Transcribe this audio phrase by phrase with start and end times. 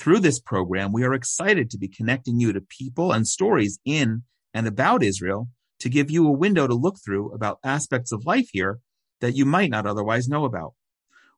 [0.00, 4.22] Through this program, we are excited to be connecting you to people and stories in
[4.54, 5.50] and about Israel
[5.80, 8.78] to give you a window to look through about aspects of life here
[9.20, 10.72] that you might not otherwise know about.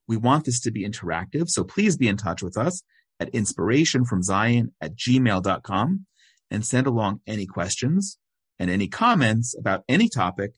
[0.07, 2.85] We want this to be interactive, so please be in touch with us
[3.19, 6.07] at inspirationfromzion at gmail.com
[6.49, 8.17] and send along any questions
[8.61, 10.53] and any comments about any topic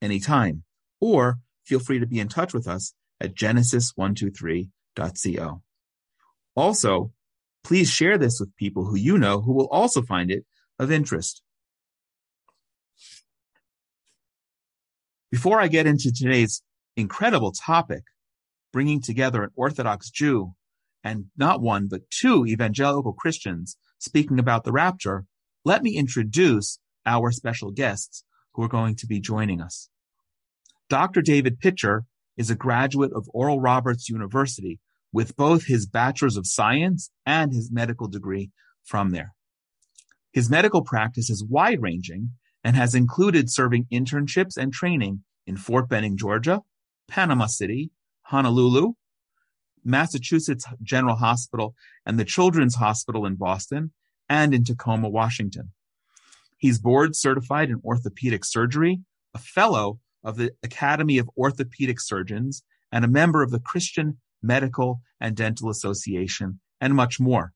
[0.00, 0.62] anytime.
[0.98, 5.62] Or feel free to be in touch with us at genesis123.co.
[6.56, 7.12] Also,
[7.64, 10.44] Please share this with people who you know who will also find it
[10.78, 11.42] of interest.
[15.30, 16.62] Before I get into today's
[16.96, 18.02] incredible topic,
[18.72, 20.54] bringing together an Orthodox Jew
[21.04, 25.24] and not one, but two evangelical Christians speaking about the rapture,
[25.64, 29.88] let me introduce our special guests who are going to be joining us.
[30.88, 31.22] Dr.
[31.22, 32.04] David Pitcher
[32.36, 34.80] is a graduate of Oral Roberts University
[35.12, 38.50] with both his bachelor's of science and his medical degree
[38.84, 39.34] from there.
[40.32, 45.88] His medical practice is wide ranging and has included serving internships and training in Fort
[45.88, 46.62] Benning, Georgia,
[47.08, 47.90] Panama City,
[48.22, 48.92] Honolulu,
[49.84, 51.74] Massachusetts General Hospital
[52.06, 53.92] and the Children's Hospital in Boston,
[54.28, 55.72] and in Tacoma, Washington.
[56.58, 59.00] He's board certified in orthopedic surgery,
[59.34, 65.00] a fellow of the Academy of Orthopedic Surgeons, and a member of the Christian Medical
[65.20, 67.52] and Dental Association, and much more.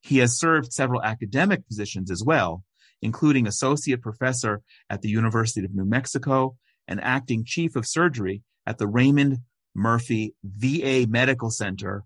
[0.00, 2.62] He has served several academic positions as well,
[3.02, 6.56] including associate professor at the University of New Mexico
[6.86, 9.38] and acting chief of surgery at the Raymond
[9.74, 12.04] Murphy VA Medical Center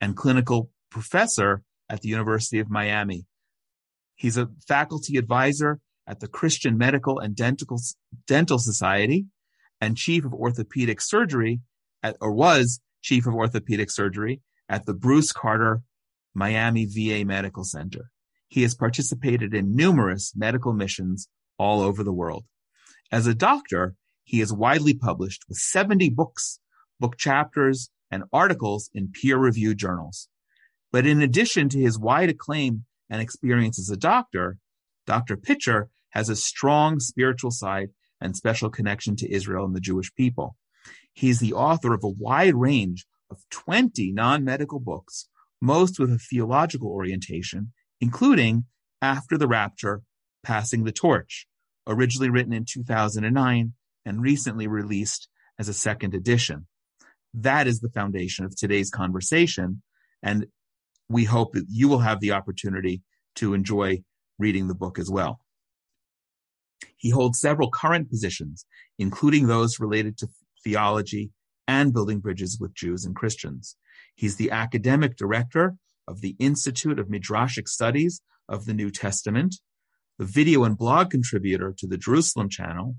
[0.00, 3.26] and clinical professor at the University of Miami.
[4.14, 7.78] He's a faculty advisor at the Christian Medical and Dental,
[8.26, 9.26] Dental Society
[9.80, 11.60] and chief of orthopedic surgery
[12.02, 15.82] at, or was chief of orthopedic surgery at the Bruce Carter
[16.34, 18.10] Miami VA Medical Center.
[18.48, 21.28] He has participated in numerous medical missions
[21.58, 22.44] all over the world.
[23.10, 23.94] As a doctor,
[24.24, 26.60] he is widely published with 70 books,
[27.00, 30.28] book chapters, and articles in peer-reviewed journals.
[30.92, 34.58] But in addition to his wide acclaim and experience as a doctor,
[35.06, 35.36] Dr.
[35.36, 40.56] Pitcher has a strong spiritual side and special connection to Israel and the Jewish people.
[41.18, 45.28] He's the author of a wide range of 20 non-medical books,
[45.60, 48.66] most with a theological orientation, including
[49.02, 50.02] After the Rapture,
[50.44, 51.48] Passing the Torch,
[51.88, 53.72] originally written in 2009
[54.06, 55.26] and recently released
[55.58, 56.68] as a second edition.
[57.34, 59.82] That is the foundation of today's conversation.
[60.22, 60.46] And
[61.08, 63.02] we hope that you will have the opportunity
[63.34, 64.04] to enjoy
[64.38, 65.40] reading the book as well.
[66.96, 68.66] He holds several current positions,
[69.00, 70.28] including those related to
[70.68, 71.30] theology,
[71.66, 73.76] and building bridges with Jews and Christians.
[74.14, 79.56] He's the academic director of the Institute of Midrashic Studies of the New Testament,
[80.18, 82.96] the video and blog contributor to the Jerusalem channel,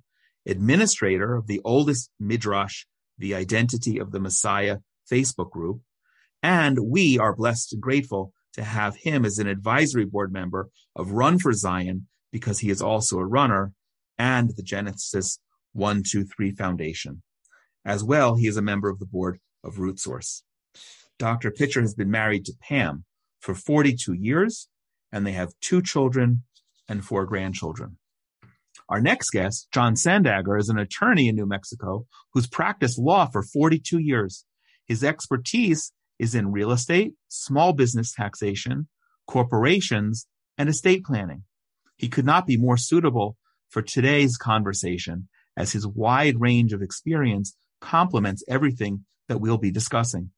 [0.47, 2.85] administrator of the oldest Midrash,
[3.17, 4.77] The Identity of the Messiah
[5.11, 5.81] Facebook group,
[6.41, 11.11] and we are blessed and grateful to have him as an advisory board member of
[11.11, 13.73] Run for Zion because he is also a runner
[14.17, 15.39] and the Genesis
[15.73, 17.21] 123 Foundation.
[17.85, 20.43] As well, he is a member of the board of RootSource.
[21.17, 21.51] Dr.
[21.51, 23.05] Pitcher has been married to Pam
[23.39, 24.69] for 42 years,
[25.11, 26.43] and they have two children
[26.87, 27.97] and four grandchildren.
[28.89, 33.43] Our next guest, John Sandagger, is an attorney in New Mexico who's practiced law for
[33.43, 34.45] 42 years.
[34.85, 38.87] His expertise is in real estate, small business taxation,
[39.27, 40.25] corporations,
[40.57, 41.43] and estate planning.
[41.97, 43.37] He could not be more suitable
[43.69, 50.31] for today's conversation as his wide range of experience complements everything that we'll be discussing.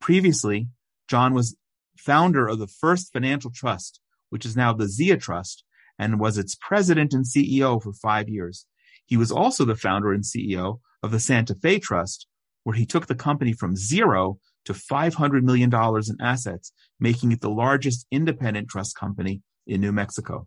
[0.00, 0.68] Previously,
[1.08, 1.56] John was
[1.96, 4.00] founder of the First Financial Trust,
[4.30, 5.64] which is now the Zia Trust,
[5.98, 8.66] and was its president and CEO for five years.
[9.06, 12.26] He was also the founder and CEO of the Santa Fe Trust,
[12.64, 17.50] where he took the company from zero to $500 million in assets, making it the
[17.50, 20.46] largest independent trust company in New Mexico.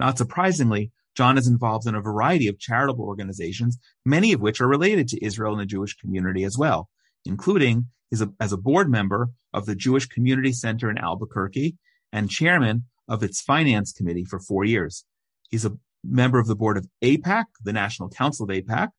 [0.00, 3.76] Not surprisingly, John is involved in a variety of charitable organizations,
[4.06, 6.88] many of which are related to Israel and the Jewish community as well,
[7.24, 11.76] including as a board member of the Jewish Community Center in Albuquerque
[12.12, 15.04] and chairman of its finance committee for four years.
[15.50, 18.90] He's a member of the board of AIPAC, the National Council of AIPAC,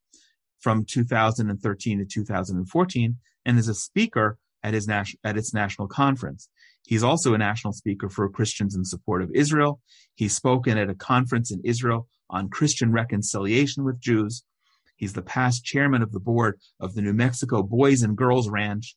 [0.60, 3.16] from 2013 to 2014,
[3.46, 6.50] and is a speaker at his at its national conference.
[6.86, 9.80] He's also a national speaker for Christians in support of Israel.
[10.16, 14.44] He's spoken at a conference in Israel on Christian reconciliation with Jews.
[14.96, 18.96] He's the past chairman of the board of the New Mexico Boys and Girls Ranch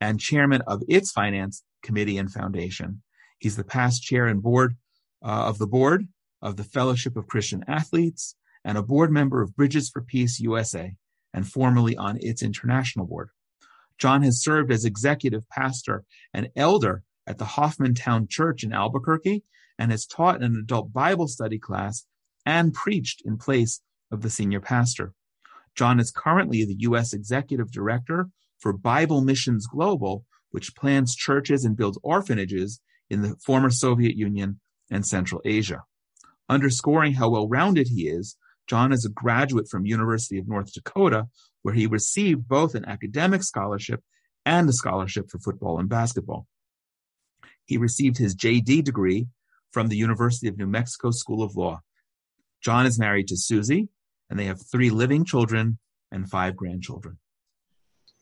[0.00, 3.02] and chairman of its finance committee and foundation.
[3.38, 4.76] He's the past chair and board
[5.24, 6.08] uh, of the board
[6.42, 10.94] of the Fellowship of Christian Athletes and a board member of Bridges for Peace USA
[11.32, 13.30] and formerly on its international board.
[13.98, 19.44] John has served as executive pastor and elder at the Hoffmantown Church in Albuquerque
[19.78, 22.04] and has taught an adult Bible study class
[22.44, 23.80] and preached in place
[24.10, 25.12] of the senior pastor.
[25.74, 27.12] John is currently the U.S.
[27.12, 28.28] Executive Director
[28.58, 34.60] for Bible Missions Global, which plans churches and builds orphanages in the former Soviet Union
[34.90, 35.82] and Central Asia.
[36.48, 38.36] Underscoring how well-rounded he is,
[38.66, 41.28] John is a graduate from University of North Dakota,
[41.62, 44.02] where he received both an academic scholarship
[44.44, 46.46] and a scholarship for football and basketball.
[47.70, 49.28] He received his JD degree
[49.70, 51.82] from the University of New Mexico School of Law.
[52.60, 53.86] John is married to Susie,
[54.28, 55.78] and they have three living children
[56.10, 57.18] and five grandchildren.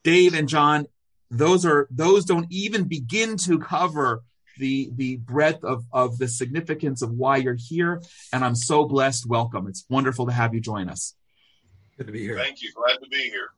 [0.04, 0.84] Dave and John,
[1.30, 4.22] those are those don't even begin to cover
[4.58, 8.02] the the breadth of of the significance of why you're here.
[8.34, 9.26] And I'm so blessed.
[9.26, 9.66] Welcome.
[9.66, 11.14] It's wonderful to have you join us.
[11.96, 12.36] Good to be here.
[12.36, 12.70] Thank you.
[12.74, 13.48] Glad to be here.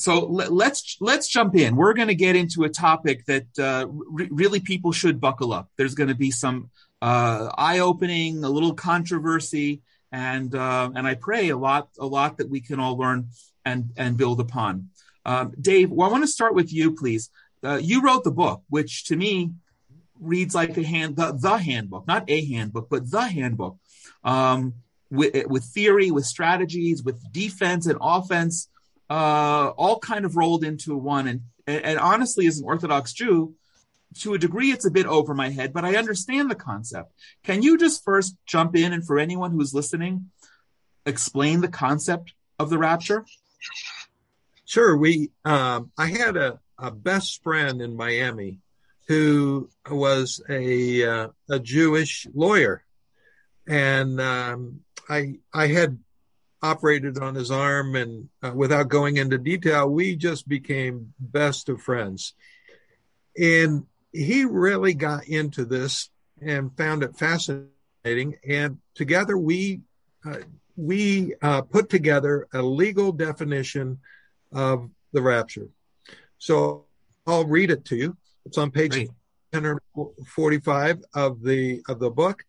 [0.00, 1.76] So let, let's let's jump in.
[1.76, 5.68] We're going to get into a topic that uh, re- really people should buckle up.
[5.76, 6.70] There's going to be some
[7.02, 12.48] uh, eye-opening, a little controversy, and uh, and I pray a lot a lot that
[12.48, 13.28] we can all learn
[13.64, 14.88] and and build upon.
[15.26, 17.28] Um, Dave, well, I want to start with you, please.
[17.62, 19.52] Uh, you wrote the book, which to me
[20.18, 23.76] reads like the hand the, the handbook, not a handbook, but the handbook,
[24.24, 24.74] um,
[25.10, 28.68] with with theory, with strategies, with defense and offense,
[29.10, 31.28] uh, all kind of rolled into one.
[31.28, 33.54] And and honestly, as an Orthodox Jew,
[34.20, 37.12] to a degree, it's a bit over my head, but I understand the concept.
[37.44, 40.30] Can you just first jump in and for anyone who's listening,
[41.06, 43.24] explain the concept of the rapture?
[44.64, 44.96] Sure.
[44.96, 48.58] We, um, I had a, a best friend in Miami
[49.06, 52.84] who was a uh, a Jewish lawyer,
[53.66, 55.98] and um, I I had
[56.62, 61.80] operated on his arm, and uh, without going into detail, we just became best of
[61.80, 62.34] friends.
[63.38, 66.10] And he really got into this
[66.40, 68.36] and found it fascinating.
[68.46, 69.80] And together we
[70.24, 70.38] uh,
[70.76, 73.98] we uh, put together a legal definition
[74.52, 75.68] of the rapture.
[76.38, 76.86] So
[77.26, 78.16] I'll read it to you.
[78.46, 79.10] It's on page Great.
[79.52, 82.44] 145 of the of the book.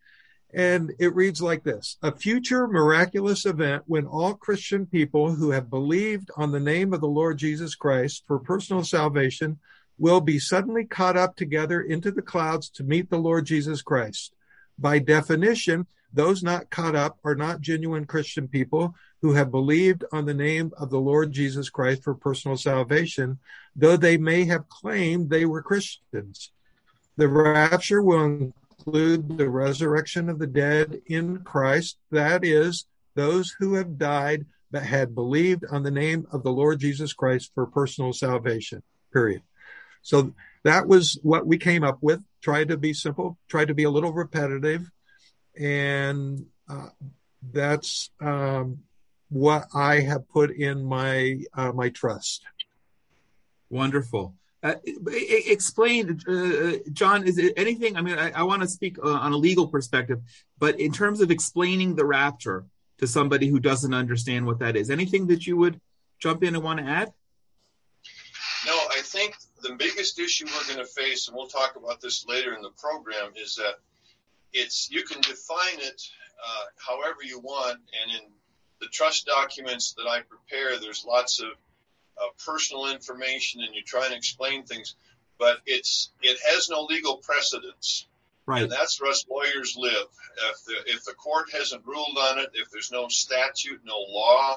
[0.54, 5.70] And it reads like this A future miraculous event when all Christian people who have
[5.70, 9.58] believed on the name of the Lord Jesus Christ for personal salvation
[9.98, 14.34] will be suddenly caught up together into the clouds to meet the Lord Jesus Christ.
[14.78, 20.26] By definition, those not caught up are not genuine Christian people who have believed on
[20.26, 23.38] the name of the Lord Jesus Christ for personal salvation,
[23.74, 26.50] though they may have claimed they were Christians.
[27.16, 28.52] The rapture will
[28.84, 34.82] include the resurrection of the dead in Christ, that is, those who have died but
[34.82, 38.82] had believed on the name of the Lord Jesus Christ for personal salvation.
[39.12, 39.42] Period.
[40.00, 40.32] So
[40.64, 42.20] that was what we came up with.
[42.40, 44.90] Tried to be simple, tried to be a little repetitive,
[45.56, 46.88] and uh,
[47.52, 48.80] that's um,
[49.28, 52.42] what I have put in my uh, my trust.
[53.68, 54.34] Wonderful.
[54.62, 57.26] Uh, explain, uh, uh, John.
[57.26, 57.96] Is it anything?
[57.96, 60.20] I mean, I, I want to speak uh, on a legal perspective,
[60.58, 62.64] but in terms of explaining the rapture
[62.98, 65.80] to somebody who doesn't understand what that is, anything that you would
[66.20, 67.12] jump in and want to add?
[68.64, 72.24] No, I think the biggest issue we're going to face, and we'll talk about this
[72.28, 73.74] later in the program, is that
[74.52, 76.00] it's you can define it
[76.46, 78.30] uh, however you want, and in
[78.80, 81.48] the trust documents that I prepare, there's lots of
[82.20, 84.96] uh, personal information, and you try and explain things,
[85.38, 88.06] but it's it has no legal precedence.
[88.44, 88.64] Right.
[88.64, 90.08] And that's where us lawyers live.
[90.50, 94.56] If the, if the court hasn't ruled on it, if there's no statute, no law,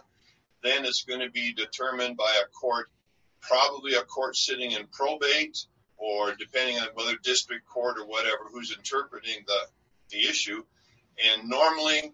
[0.63, 2.89] then it's going to be determined by a court
[3.41, 5.65] probably a court sitting in probate
[5.97, 9.59] or depending on whether district court or whatever who's interpreting the,
[10.09, 10.63] the issue.
[11.31, 12.11] And normally,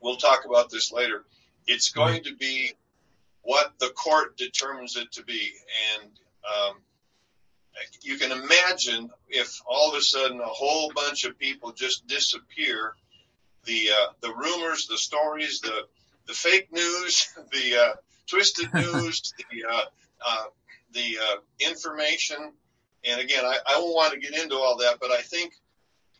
[0.00, 1.24] we'll talk about this later,
[1.66, 2.72] it's going to be
[3.44, 5.52] what the court determines it to be.
[6.00, 6.10] And
[6.44, 6.76] um,
[8.02, 12.94] you can imagine if all of a sudden a whole bunch of people just disappear,
[13.64, 15.86] the uh, the rumors, the stories, the
[16.26, 17.92] the fake news, the uh,
[18.26, 19.84] twisted news, the uh,
[20.26, 20.44] uh,
[20.92, 22.52] the uh, information,
[23.04, 25.54] and again, I, I won't want to get into all that, but I think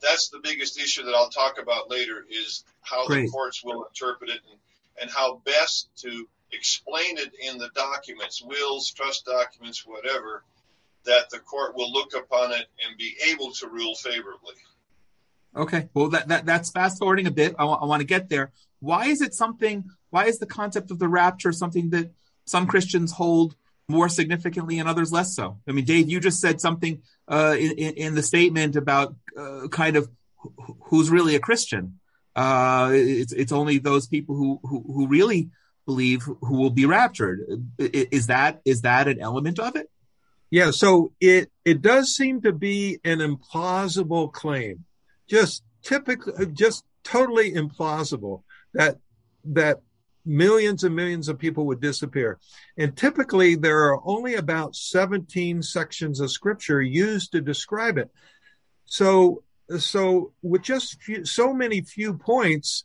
[0.03, 4.31] that's the biggest issue that I'll talk about later is how the courts will interpret
[4.31, 4.59] it and,
[5.01, 10.45] and how best to explain it in the documents, wills, trust documents, whatever,
[11.05, 14.55] that the court will look upon it and be able to rule favorably.
[15.57, 17.55] Okay, well that, that that's fast forwarding a bit.
[17.59, 18.51] I, w- I want to get there.
[18.81, 19.85] Why is it something?
[20.11, 22.11] Why is the concept of the rapture something that
[22.45, 23.55] some Christians hold
[23.89, 25.59] more significantly and others less so?
[25.69, 29.97] I mean, Dave, you just said something uh, in, in, the statement about uh, kind
[29.97, 30.11] of
[30.87, 32.01] who's really a Christian.
[32.35, 35.51] Uh, it's it's only those people who, who who really
[35.87, 37.41] believe who will be raptured.
[37.79, 39.91] Is that is that an element of it?
[40.51, 44.85] Yeah, so it it does seem to be an implausible claim,
[45.29, 48.99] just typically, just totally implausible that
[49.45, 49.81] that
[50.25, 52.39] millions and millions of people would disappear.
[52.79, 58.11] And typically, there are only about 17 sections of scripture used to describe it.
[58.87, 59.43] So,
[59.79, 62.85] so with just few, so many few points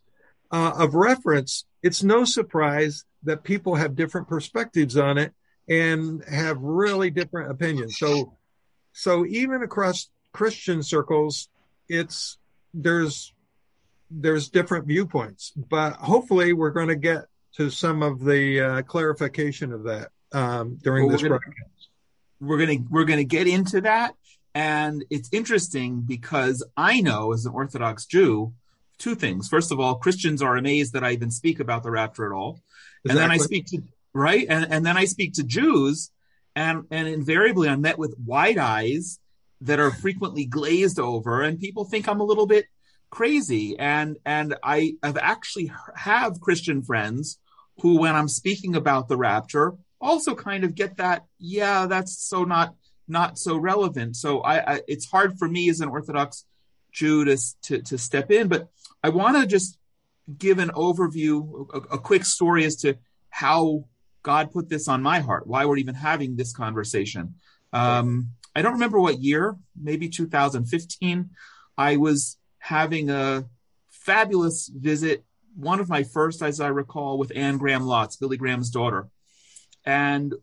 [0.51, 5.33] uh, of reference, it's no surprise that people have different perspectives on it
[5.67, 7.97] and have really different opinions.
[7.97, 8.37] So,
[8.93, 11.49] so even across Christian circles,
[11.87, 12.37] it's
[12.73, 13.33] there's
[14.11, 19.71] there's different viewpoints, but hopefully we're going to get to some of the uh, clarification
[19.71, 21.51] of that um, during well, this we're gonna,
[22.39, 24.15] we're going to we're going to get into that,
[24.55, 28.53] and it's interesting because I know as an Orthodox Jew
[28.99, 29.47] two things.
[29.47, 32.59] First of all, Christians are amazed that I even speak about the rapture at all,
[33.03, 33.09] exactly.
[33.09, 33.81] and then I speak to
[34.13, 36.11] right, and and then I speak to Jews,
[36.55, 39.19] and and invariably I'm met with wide eyes
[39.61, 42.65] that are frequently glazed over, and people think I'm a little bit
[43.09, 47.39] crazy and and i have actually have christian friends
[47.81, 52.43] who when i'm speaking about the rapture also kind of get that yeah that's so
[52.43, 52.75] not
[53.07, 56.45] not so relevant so i, I it's hard for me as an orthodox
[56.91, 58.69] jew to to, to step in but
[59.03, 59.77] i want to just
[60.37, 62.95] give an overview a, a quick story as to
[63.29, 63.85] how
[64.23, 67.35] god put this on my heart why we're even having this conversation
[67.73, 71.29] um, i don't remember what year maybe 2015
[71.77, 73.45] i was having a
[74.09, 75.23] fabulous visit,
[75.55, 79.07] one of my first, as I recall, with Anne Graham Lotz, Billy Graham's daughter.
[79.85, 80.33] And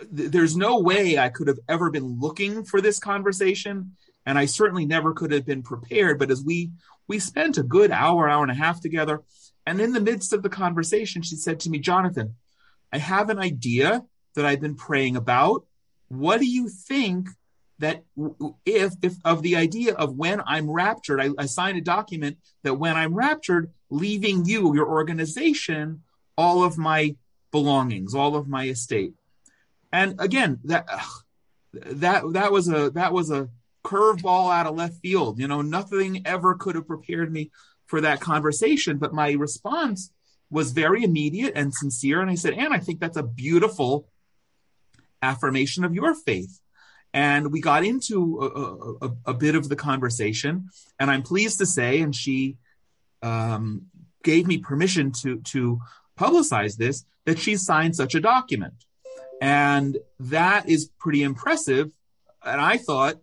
[0.00, 3.96] th- there's no way I could have ever been looking for this conversation.
[4.26, 6.18] And I certainly never could have been prepared.
[6.18, 6.70] But as we
[7.08, 9.22] we spent a good hour, hour and a half together,
[9.66, 12.36] and in the midst of the conversation, she said to me, Jonathan,
[12.92, 15.66] I have an idea that I've been praying about.
[16.08, 17.28] What do you think
[17.78, 18.04] that
[18.64, 22.74] if, if of the idea of when I'm raptured, I, I sign a document that
[22.74, 26.02] when I'm raptured, leaving you, your organization,
[26.36, 27.16] all of my
[27.50, 29.14] belongings, all of my estate.
[29.92, 31.22] And again, that ugh,
[31.72, 33.48] that that was a that was a
[33.84, 35.38] curveball out of left field.
[35.38, 37.50] You know, nothing ever could have prepared me
[37.86, 38.98] for that conversation.
[38.98, 40.12] But my response
[40.50, 42.20] was very immediate and sincere.
[42.20, 44.08] And I said, Anne, I think that's a beautiful
[45.22, 46.60] affirmation of your faith.
[47.14, 50.68] And we got into a, a, a, bit of the conversation,
[51.00, 52.58] and I'm pleased to say, and she
[53.22, 53.86] um,
[54.22, 55.80] gave me permission to to
[56.18, 58.74] publicize this, that she signed such a document,
[59.40, 61.90] and that is pretty impressive.
[62.44, 63.16] And I thought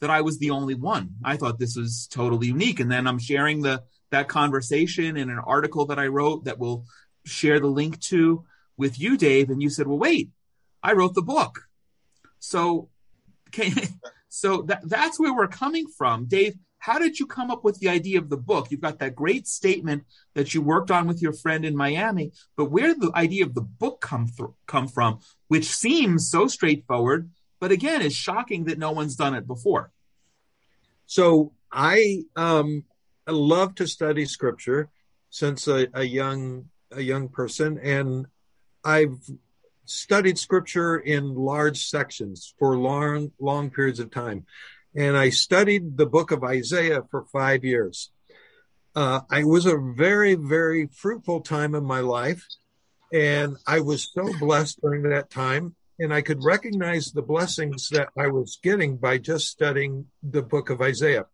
[0.00, 1.14] that I was the only one.
[1.24, 2.80] I thought this was totally unique.
[2.80, 6.86] And then I'm sharing the that conversation in an article that I wrote that will
[7.26, 8.44] share the link to
[8.76, 9.50] with you, Dave.
[9.50, 10.30] And you said, "Well, wait,
[10.82, 11.64] I wrote the book."
[12.38, 12.88] So
[13.48, 13.72] Okay,
[14.28, 16.26] so that, that's where we're coming from.
[16.26, 18.70] Dave, how did you come up with the idea of the book?
[18.70, 22.70] You've got that great statement that you worked on with your friend in Miami, but
[22.70, 27.30] where did the idea of the book come th- come from, which seems so straightforward,
[27.60, 29.90] but again it's shocking that no one's done it before.
[31.06, 32.84] So I um,
[33.26, 34.88] love to study scripture
[35.30, 38.26] since a, a young a young person, and
[38.84, 39.18] I've
[39.88, 44.44] studied scripture in large sections for long, long periods of time.
[44.94, 48.10] And I studied the book of Isaiah for five years.
[48.94, 52.46] Uh, I was a very, very fruitful time in my life.
[53.12, 55.74] And I was so blessed during that time.
[55.98, 60.70] And I could recognize the blessings that I was getting by just studying the book
[60.70, 61.26] of Isaiah.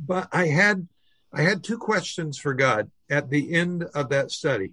[0.00, 0.88] But I had,
[1.32, 4.72] I had two questions for God at the end of that study.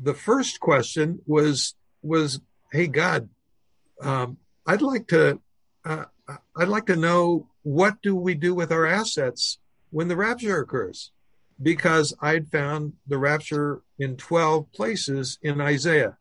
[0.00, 2.40] The first question was was,
[2.72, 3.28] "Hey God,
[4.00, 5.40] um, I'd like to,
[5.84, 6.04] uh,
[6.56, 9.58] I'd like to know what do we do with our assets
[9.90, 11.12] when the rapture occurs?
[11.60, 16.16] Because I'd found the rapture in 12 places in Isaiah.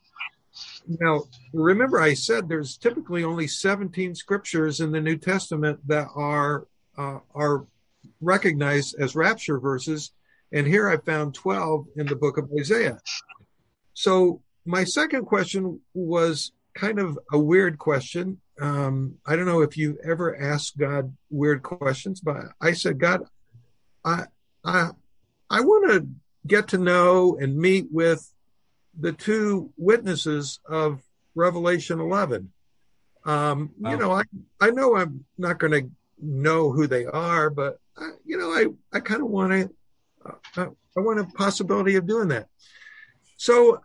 [0.87, 6.67] Now, remember, I said there's typically only 17 scriptures in the New Testament that are
[6.97, 7.65] uh, are
[8.19, 10.11] recognized as rapture verses,
[10.51, 12.99] and here I found 12 in the book of Isaiah.
[13.93, 18.39] So my second question was kind of a weird question.
[18.59, 23.23] Um, I don't know if you ever asked God weird questions, but I said, God,
[24.03, 24.25] I
[24.63, 24.89] I
[25.49, 26.07] I want to
[26.45, 28.31] get to know and meet with
[28.99, 31.01] the two witnesses of
[31.35, 32.51] Revelation 11.
[33.23, 33.91] Um, wow.
[33.91, 34.23] You know, I
[34.59, 38.65] I know I'm not going to know who they are, but I, you know, I
[38.91, 39.69] I kind of want to
[40.57, 40.65] uh,
[40.97, 42.47] I want a possibility of doing that.
[43.37, 43.81] So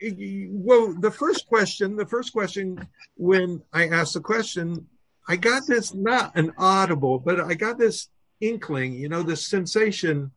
[0.00, 2.86] well, the first question, the first question
[3.16, 4.86] when I asked the question,
[5.26, 8.08] I got this not an audible, but I got this
[8.40, 10.30] inkling, you know, this sensation,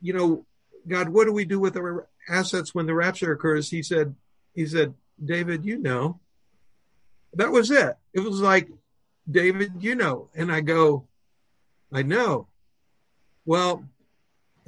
[0.00, 0.46] you know,
[0.86, 3.70] God, what do we do with our assets when the rapture occurs?
[3.70, 4.14] He said,
[4.54, 6.20] he said, David, you know.
[7.34, 7.96] That was it.
[8.12, 8.68] It was like,
[9.30, 10.30] David, you know.
[10.34, 11.06] And I go,
[11.92, 12.48] I know.
[13.44, 13.84] Well,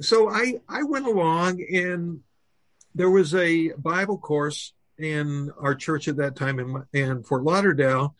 [0.01, 2.21] so I I went along and
[2.95, 8.15] there was a Bible course in our church at that time in, in Fort Lauderdale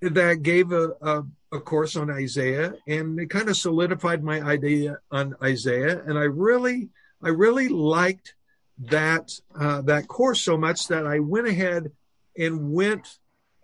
[0.00, 4.98] that gave a, a, a course on Isaiah, and it kind of solidified my idea
[5.10, 6.02] on Isaiah.
[6.04, 6.90] And I really,
[7.22, 8.34] I really liked
[8.78, 11.92] that uh, that course so much that I went ahead
[12.36, 13.06] and went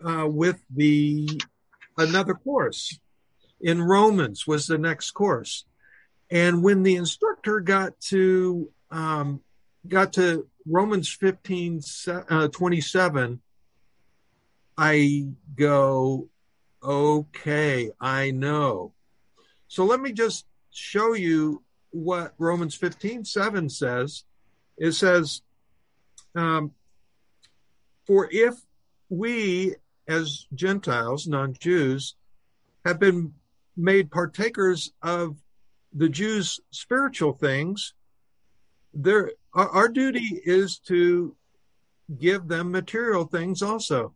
[0.05, 1.40] uh, with the
[1.97, 2.99] another course
[3.61, 5.64] in Romans was the next course.
[6.31, 9.40] And when the instructor got to um,
[9.87, 13.40] got to Romans 15, uh, 27,
[14.76, 15.26] I
[15.57, 16.29] go,
[16.83, 18.93] okay, I know.
[19.69, 24.25] So let me just show you what Romans 15, 7 says.
[24.80, 25.43] It says,
[26.34, 26.73] um,
[28.06, 28.54] For if
[29.08, 29.76] we
[30.08, 32.16] as Gentiles, non Jews,
[32.84, 33.34] have been
[33.76, 35.36] made partakers of
[35.93, 37.95] the Jews' spiritual things,
[39.54, 41.36] our duty is to
[42.19, 44.14] give them material things also.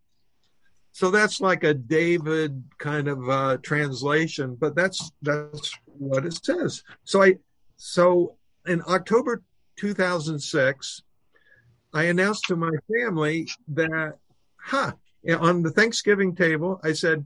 [0.92, 6.83] So that's like a David kind of uh, translation, but that's that's what it says.
[7.05, 7.35] So I
[7.77, 9.42] so in October
[9.77, 11.03] 2006,
[11.93, 14.19] I announced to my family that,
[14.57, 14.93] huh,
[15.39, 17.25] on the Thanksgiving table, I said,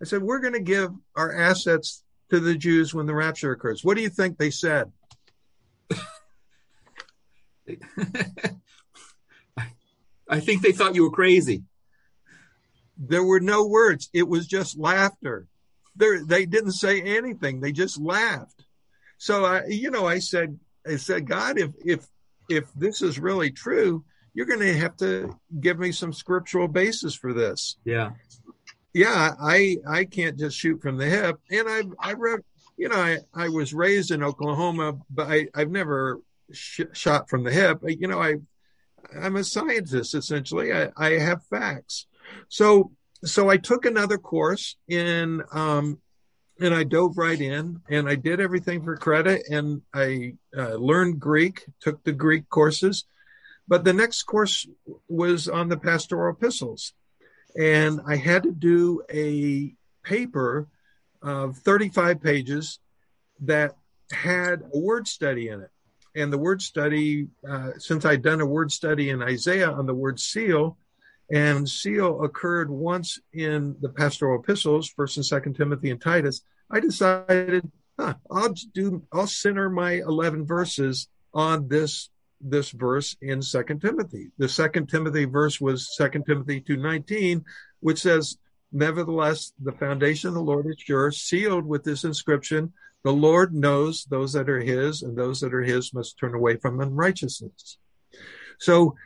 [0.00, 3.84] I said we're going to give our assets to the Jews when the rapture occurs.
[3.84, 4.90] What do you think they said?
[10.28, 11.62] I think they thought you were crazy.
[12.98, 14.08] There were no words.
[14.12, 15.46] It was just laughter.
[15.94, 17.60] There, they didn't say anything.
[17.60, 18.64] They just laughed.
[19.18, 22.06] So I, you know, I said, I said, God, if if
[22.48, 27.14] if this is really true, you're going to have to give me some scriptural basis
[27.14, 27.76] for this.
[27.84, 28.10] Yeah,
[28.94, 29.34] yeah.
[29.40, 31.36] I I can't just shoot from the hip.
[31.50, 32.40] And I I read,
[32.76, 36.20] you know, I I was raised in Oklahoma, but I I've never
[36.52, 37.80] sh- shot from the hip.
[37.84, 38.36] You know, I
[39.20, 40.72] I'm a scientist essentially.
[40.72, 42.06] I, I have facts.
[42.48, 42.92] So
[43.24, 45.98] so I took another course in um,
[46.60, 51.20] and I dove right in and I did everything for credit and I uh, learned
[51.20, 53.04] Greek, took the Greek courses.
[53.68, 54.66] But the next course
[55.08, 56.92] was on the pastoral epistles.
[57.58, 60.68] And I had to do a paper
[61.20, 62.78] of 35 pages
[63.40, 63.76] that
[64.12, 65.70] had a word study in it
[66.16, 69.94] and the word study, uh, since I'd done a word study in Isaiah on the
[69.94, 70.78] word seal,
[71.30, 76.80] and seal occurred once in the pastoral epistles, First and Second Timothy and Titus, I
[76.80, 82.10] decided, huh, I'll do, I'll center my eleven verses on this
[82.40, 84.30] this verse in Second Timothy.
[84.38, 87.44] The Second Timothy verse was Second Timothy two nineteen,
[87.80, 88.36] which says,
[88.72, 92.72] "Nevertheless, the foundation of the Lord is sure, sealed with this inscription."
[93.04, 96.56] The Lord knows those that are his, and those that are his must turn away
[96.56, 97.78] from unrighteousness.
[98.58, 98.96] So,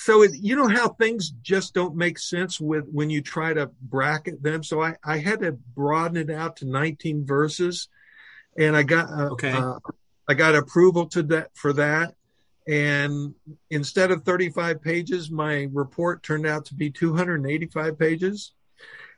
[0.00, 3.70] so it, you know how things just don't make sense with when you try to
[3.82, 4.62] bracket them.
[4.62, 7.88] So I, I had to broaden it out to 19 verses,
[8.56, 9.52] and I got uh, okay.
[9.52, 9.78] Uh,
[10.28, 12.14] I got approval to that for that.
[12.66, 13.34] And
[13.70, 18.52] instead of 35 pages, my report turned out to be 285 pages.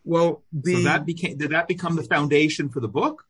[0.04, 3.26] Well, the, so that became did that become the foundation for the book?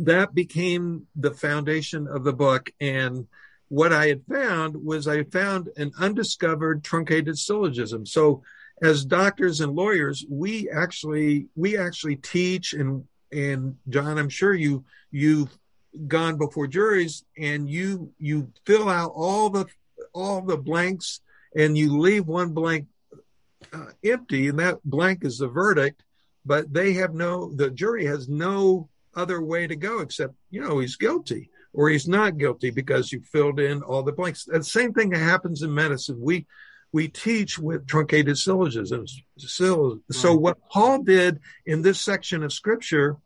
[0.00, 2.70] that became the foundation of the book.
[2.80, 3.26] And
[3.68, 8.06] what I had found was I found an undiscovered truncated syllogism.
[8.06, 8.42] So
[8.82, 14.84] as doctors and lawyers, we actually we actually teach and and John, I'm sure you
[15.10, 15.56] you've
[16.06, 19.66] gone before juries and you you fill out all the
[20.12, 21.20] all the blanks
[21.56, 22.86] and you leave one blank
[23.72, 26.02] uh, empty and that blank is the verdict
[26.44, 30.80] but they have no the jury has no other way to go except you know
[30.80, 34.44] he's guilty or he's not guilty because you filled in all the blanks.
[34.44, 36.20] The same thing that happens in medicine.
[36.20, 36.46] We
[36.92, 39.20] we teach with truncated syllogisms.
[39.36, 43.16] So, so what paul did in this section of scripture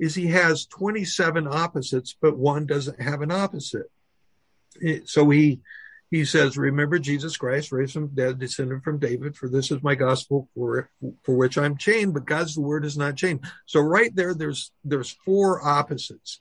[0.00, 3.90] is he has 27 opposites but one doesn't have an opposite.
[5.04, 5.60] So he
[6.14, 9.96] he says, Remember Jesus Christ, raised from dead, descended from David, for this is my
[9.96, 10.88] gospel for,
[11.24, 13.40] for which I'm chained, but God's word is not chained.
[13.66, 16.38] So right there, there's there's four opposites.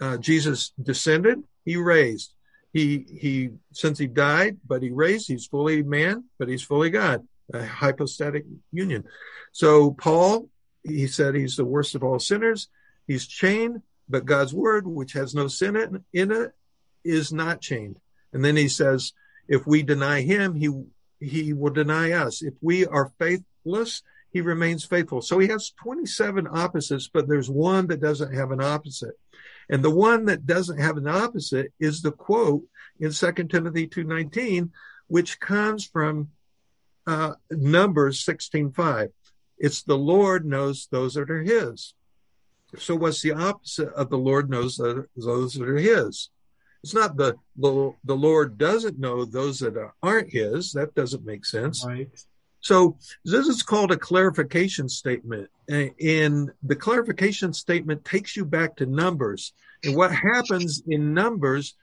[0.00, 2.34] Uh, Jesus descended, he raised.
[2.72, 7.26] He he since he died, but he raised, he's fully man, but he's fully God.
[7.54, 9.04] A hypostatic union.
[9.52, 10.48] So Paul,
[10.84, 12.68] he said he's the worst of all sinners.
[13.06, 16.52] He's chained, but God's word, which has no sin in it,
[17.04, 17.98] is not chained.
[18.34, 19.14] And then he says,
[19.48, 20.68] if we deny him, he
[21.20, 22.42] he will deny us.
[22.42, 25.22] If we are faithless, he remains faithful.
[25.22, 29.18] So he has 27 opposites, but there's one that doesn't have an opposite.
[29.68, 32.64] And the one that doesn't have an opposite is the quote
[32.98, 34.70] in 2 Timothy 2:19,
[35.06, 36.30] which comes from
[37.06, 39.12] uh, Numbers 16:5.
[39.58, 41.94] It's the Lord knows those that are his.
[42.76, 46.30] So what's the opposite of the Lord knows those that are his?
[46.82, 50.72] It's not the, the the Lord doesn't know those that aren't His.
[50.72, 51.84] That doesn't make sense.
[51.84, 52.08] Right.
[52.60, 58.86] So this is called a clarification statement, and the clarification statement takes you back to
[58.86, 59.52] Numbers.
[59.84, 61.76] And what happens in Numbers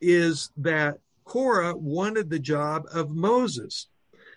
[0.00, 3.88] is that Korah wanted the job of Moses.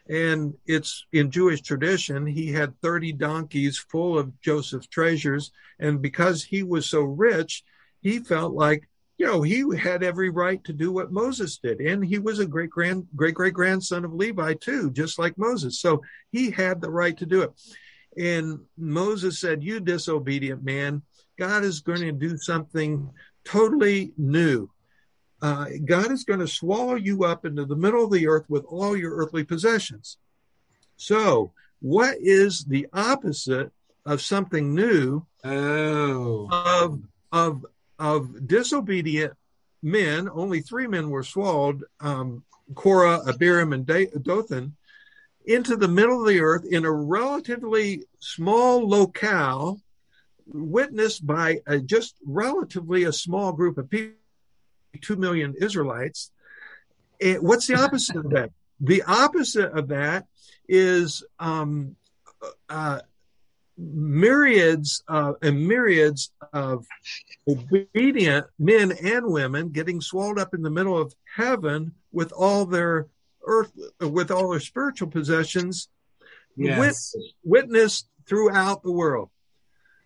[0.07, 5.51] And it's in Jewish tradition, he had 30 donkeys full of Joseph's treasures.
[5.79, 7.63] And because he was so rich,
[8.01, 11.79] he felt like you know, he had every right to do what Moses did.
[11.79, 15.79] And he was a great grand, great great grandson of Levi too, just like Moses.
[15.79, 16.01] So
[16.31, 17.51] he had the right to do it.
[18.17, 21.01] And Moses said, You disobedient man,
[21.37, 23.09] God is going to do something
[23.45, 24.69] totally new.
[25.41, 28.65] Uh, God is going to swallow you up into the middle of the earth with
[28.65, 30.17] all your earthly possessions.
[30.97, 31.51] So,
[31.81, 33.71] what is the opposite
[34.05, 35.25] of something new?
[35.43, 36.47] Oh.
[36.51, 37.01] Of
[37.31, 37.65] of
[37.99, 39.33] of disobedient
[39.81, 44.75] men, only three men were swallowed um, Korah, Abiram, and Dathan
[45.45, 49.79] into the middle of the earth in a relatively small locale,
[50.47, 54.17] witnessed by a, just relatively a small group of people,
[55.01, 56.31] two million Israelites.
[57.21, 58.51] And what's the opposite of that?
[58.79, 60.25] The opposite of that
[60.67, 61.95] is um,
[62.69, 63.01] uh,
[63.77, 66.85] myriads uh, and myriads of
[67.47, 73.07] obedient men and women getting swallowed up in the middle of heaven with all their
[73.45, 75.89] earth with all their spiritual possessions
[76.55, 76.79] yes.
[76.79, 79.29] wit- witnessed throughout the world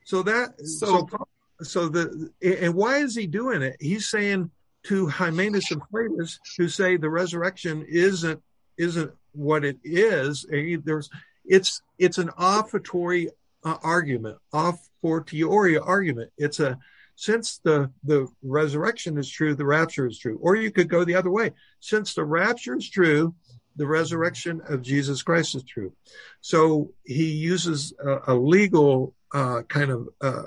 [0.04, 1.28] so that so, so
[1.62, 4.50] so the and why is he doing it he's saying
[4.84, 8.42] to Hymenaeus and Philetus who say the resurrection isn't
[8.78, 10.46] isn't what it is
[10.84, 11.10] there's
[11.46, 13.30] it's it's an offertory
[13.64, 16.32] uh, argument, a fortiori argument.
[16.38, 16.78] It's a
[17.16, 20.40] since the the resurrection is true, the rapture is true.
[20.42, 21.52] Or you could go the other way.
[21.80, 23.36] Since the rapture is true,
[23.76, 25.94] the resurrection of Jesus Christ is true.
[26.42, 30.44] So he uses a, a legal uh, kind of uh,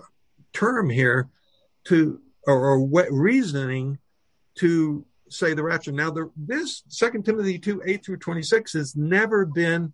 [0.52, 1.28] term here
[1.84, 3.98] to or, or reasoning
[4.56, 5.92] to say the rapture.
[5.92, 9.92] Now, the, this Second Timothy two eight through twenty six has never been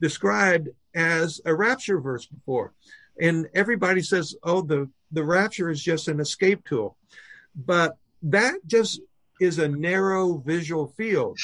[0.00, 2.72] described as a rapture verse before.
[3.20, 6.96] And everybody says, oh, the, the rapture is just an escape tool.
[7.54, 9.00] But that just
[9.40, 11.38] is a narrow visual field,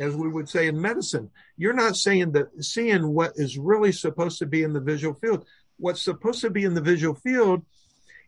[0.00, 1.30] as we would say in medicine.
[1.56, 5.46] You're not saying that seeing what is really supposed to be in the visual field.
[5.78, 7.62] What's supposed to be in the visual field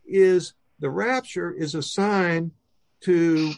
[0.06, 2.50] is the rapture is a sign
[3.02, 3.52] to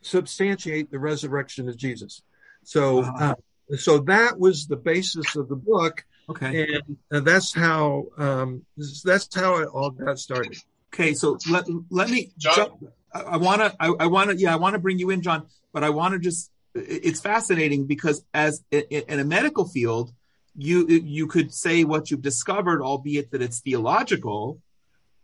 [0.00, 2.22] substantiate the resurrection of Jesus.
[2.64, 3.34] So, uh,
[3.76, 6.74] so that was the basis of the book Okay.
[6.74, 8.64] And, and that's how um,
[9.04, 10.56] that's how it all got started.
[10.94, 12.32] Okay, so let let me.
[12.38, 12.70] John?
[13.14, 13.74] I want to.
[13.80, 14.36] I, I want to.
[14.36, 15.46] Yeah, I want to bring you in, John.
[15.72, 16.50] But I want to just.
[16.74, 20.12] It's fascinating because as in a medical field,
[20.56, 24.60] you you could say what you've discovered, albeit that it's theological,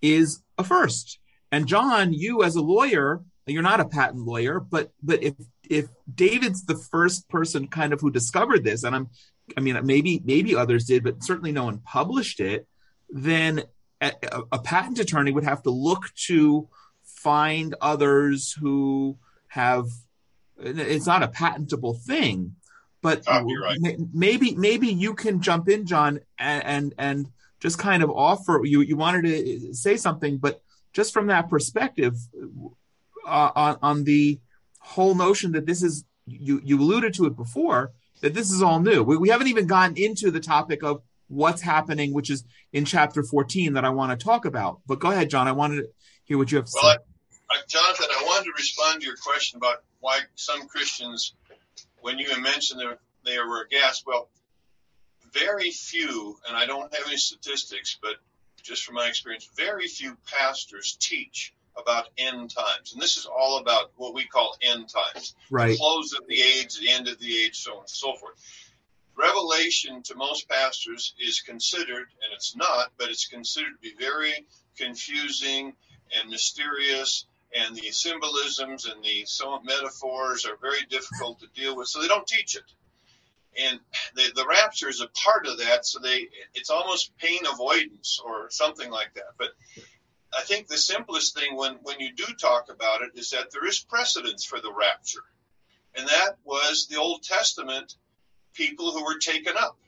[0.03, 1.19] is a first.
[1.51, 5.35] And John, you as a lawyer, you're not a patent lawyer, but but if
[5.69, 9.09] if David's the first person kind of who discovered this, and I'm
[9.57, 12.67] I mean, maybe maybe others did, but certainly no one published it.
[13.09, 13.63] Then
[14.01, 14.13] a,
[14.53, 16.69] a patent attorney would have to look to
[17.05, 19.17] find others who
[19.49, 19.87] have.
[20.61, 22.57] It's not a patentable thing,
[23.01, 23.79] but Oh, right.
[24.13, 27.27] maybe maybe you can jump in, John, and and, and
[27.61, 30.61] just kind of offer you you wanted to say something, but
[30.93, 32.15] just from that perspective,
[33.27, 34.41] uh, on on the
[34.81, 38.81] whole notion that this is you you alluded to it before that this is all
[38.81, 39.03] new.
[39.03, 43.23] We, we haven't even gotten into the topic of what's happening, which is in chapter
[43.23, 44.81] 14 that I want to talk about.
[44.87, 45.47] But go ahead, John.
[45.47, 45.89] I wanted to
[46.25, 46.99] hear what you have to Well, say.
[47.51, 51.35] I, I, Jonathan, I wanted to respond to your question about why some Christians,
[52.01, 54.29] when you mentioned that they were aghast, well,
[55.33, 58.17] very few, and I don't have any statistics, but
[58.63, 62.93] just from my experience, very few pastors teach about end times.
[62.93, 65.77] And this is all about what we call end times right.
[65.77, 68.35] close of the age, the end of the age, so on and so forth.
[69.17, 74.33] Revelation to most pastors is considered, and it's not, but it's considered to be very
[74.77, 75.75] confusing
[76.17, 81.89] and mysterious, and the symbolisms and the some metaphors are very difficult to deal with,
[81.89, 82.63] so they don't teach it.
[83.61, 83.81] And
[84.15, 88.51] the, the rapture is a part of that, so they it's almost pain avoidance or
[88.51, 89.35] something like that.
[89.37, 89.49] But
[90.37, 93.67] I think the simplest thing when, when you do talk about it is that there
[93.67, 95.25] is precedence for the rapture.
[95.97, 97.95] And that was the Old Testament
[98.55, 99.79] people who were taken up.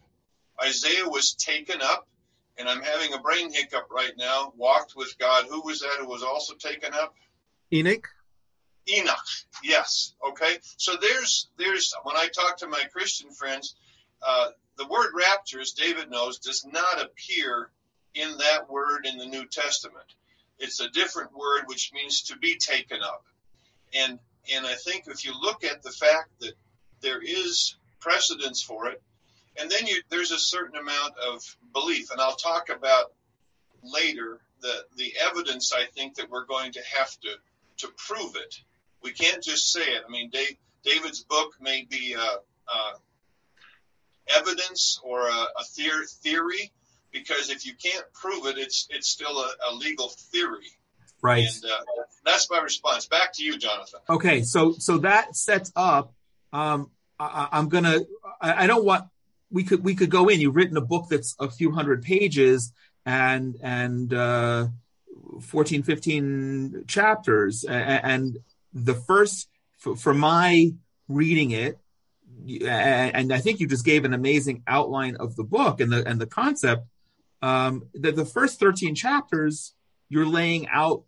[0.63, 2.07] Isaiah was taken up,
[2.59, 5.47] and I'm having a brain hiccup right now, walked with God.
[5.49, 7.15] Who was that who was also taken up?
[7.73, 8.09] Enoch.
[8.89, 9.17] Enoch.
[9.63, 10.15] Yes.
[10.29, 10.59] Okay.
[10.77, 13.75] So there's there's when I talk to my Christian friends,
[14.23, 17.71] uh, the word rapture, as David knows, does not appear
[18.15, 20.15] in that word in the New Testament.
[20.61, 23.25] It's a different word which means to be taken up.
[23.95, 24.19] And
[24.55, 26.53] and I think if you look at the fact that
[27.01, 29.03] there is precedence for it,
[29.61, 31.43] and then you, there's a certain amount of
[31.73, 33.13] belief, and I'll talk about
[33.83, 37.31] later the the evidence I think that we're going to have to
[37.79, 38.61] to prove it.
[39.03, 40.03] We can't just say it.
[40.07, 42.37] I mean, Dave, David's book may be uh,
[42.69, 42.93] uh,
[44.37, 46.71] evidence or a, a theor- theory,
[47.13, 50.77] because if you can't prove it, it's it's still a, a legal theory.
[51.23, 51.45] Right.
[51.45, 53.07] And uh, that's my response.
[53.07, 54.01] Back to you, Jonathan.
[54.09, 56.15] Okay, so so that sets up.
[56.53, 58.01] Um, I, I'm gonna.
[58.41, 59.05] I, I don't want.
[59.51, 60.41] We could we could go in.
[60.41, 62.73] You've written a book that's a few hundred pages
[63.05, 64.69] and and uh,
[65.41, 68.39] 14, 15 chapters, and,
[68.73, 70.73] the first for, for my
[71.09, 71.77] reading it,
[72.65, 76.21] and I think you just gave an amazing outline of the book and the and
[76.21, 76.87] the concept.
[77.43, 79.75] Um, that the first 13 chapters
[80.11, 81.05] you're laying out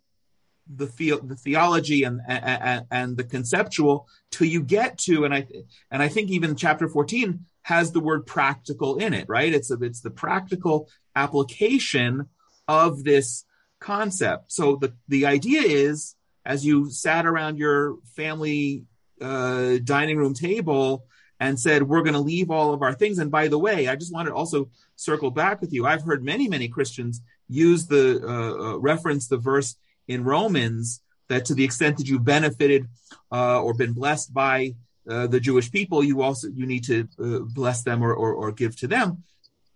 [0.73, 5.45] the the, the theology and, and and the conceptual till you get to and I
[5.91, 9.53] and I think even chapter 14 has the word practical in it right?
[9.53, 12.29] It's a, it's the practical application
[12.67, 13.45] of this
[13.79, 14.51] concept.
[14.51, 16.15] So the the idea is
[16.45, 18.85] as you sat around your family
[19.21, 21.05] uh, dining room table
[21.39, 23.19] and said we're going to leave all of our things.
[23.19, 24.69] And by the way I just wanted also
[25.03, 29.75] circle back with you I've heard many many Christians use the uh, reference the verse
[30.07, 32.87] in Romans that to the extent that you've benefited
[33.31, 34.75] uh, or been blessed by
[35.09, 38.51] uh, the Jewish people, you also you need to uh, bless them or, or, or
[38.51, 39.23] give to them.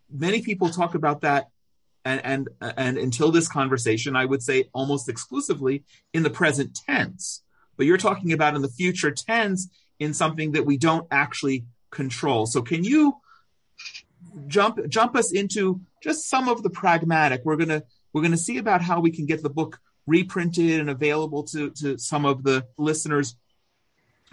[0.10, 1.50] Many people talk about that,
[2.06, 7.44] and and and until this conversation, I would say almost exclusively in the present tense.
[7.76, 9.68] But you're talking about in the future tense
[10.00, 12.46] in something that we don't actually control.
[12.46, 13.18] So can you
[14.48, 17.42] jump jump us into just some of the pragmatic?
[17.44, 21.44] We're gonna we're gonna see about how we can get the book reprinted and available
[21.44, 23.36] to, to some of the listeners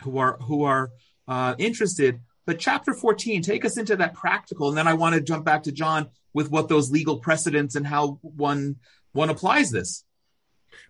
[0.03, 0.91] who are who are
[1.29, 2.21] uh, interested.
[2.47, 5.63] But chapter 14, take us into that practical, and then I want to jump back
[5.65, 8.77] to John with what those legal precedents and how one
[9.13, 10.05] one applies this.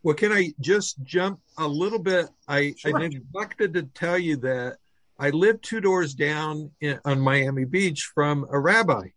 [0.02, 2.28] Well, can I just jump a little bit?
[2.48, 2.96] I, Sure.
[2.96, 4.78] I neglected to tell you that
[5.18, 9.08] I lived two doors down in, on Miami Beach from a rabbi.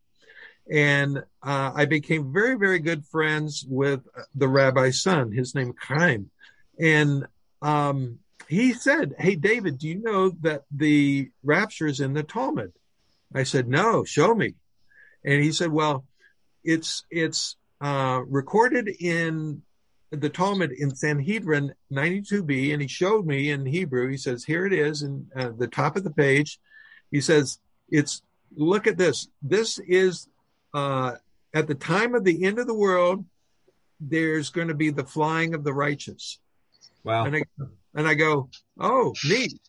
[0.70, 4.02] And uh, I became very, very good friends with
[4.36, 5.32] the rabbi's son.
[5.32, 6.30] His name Chaim,
[6.78, 7.26] and
[7.62, 12.74] um, he said, "Hey, David, do you know that the rapture is in the Talmud?"
[13.34, 14.56] I said, "No, show me."
[15.24, 16.06] And he said, "Well,
[16.66, 19.62] it's it's uh, recorded in
[20.12, 24.10] the Talmud in Sanhedrin 92b, and he showed me in Hebrew.
[24.10, 26.60] He says, "Here it is, in uh, the top of the page."
[27.12, 28.22] He says, "It's
[28.56, 29.28] look at this.
[29.42, 30.28] This is."
[30.74, 31.16] Uh,
[31.54, 33.26] at the time of the end of the world,
[34.00, 36.40] there's going to be the flying of the righteous.
[37.04, 37.26] Wow.
[37.26, 37.44] And I
[37.96, 39.60] and I go, oh, neat.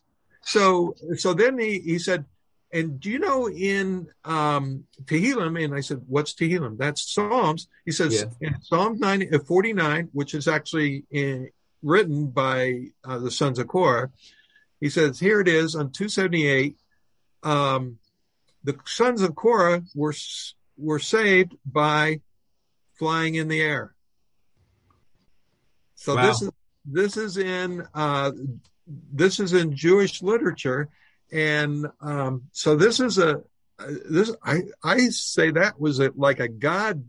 [0.43, 2.25] So so then he, he said,
[2.71, 5.63] and do you know in um, Tehillim?
[5.63, 7.67] And I said, "What's Tehillim?" That's Psalms.
[7.85, 8.47] He says yeah.
[8.47, 11.49] in Psalm 90, uh, 49, which is actually in,
[11.81, 14.11] written by uh, the sons of Korah.
[14.79, 16.77] He says, "Here it is on 278."
[17.41, 17.97] Um,
[18.63, 20.13] the sons of Korah were
[20.77, 22.21] were saved by
[22.99, 23.95] flying in the air.
[25.95, 26.27] So wow.
[26.27, 26.51] this is
[26.85, 28.31] this is in uh,
[29.13, 30.89] this is in Jewish literature,
[31.31, 33.43] and um, so this is a
[34.09, 37.03] this I I say that was a, like a God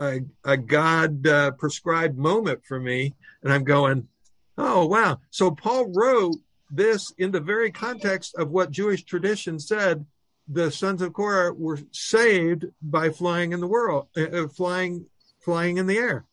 [0.00, 4.08] a, a God uh, prescribed moment for me, and I'm going,
[4.56, 5.20] oh wow.
[5.30, 6.36] So Paul wrote
[6.70, 10.06] this in the very context of what Jewish tradition said.
[10.50, 15.06] The sons of Korah were saved by flying in the world, uh, uh flying
[15.40, 16.24] flying in the air.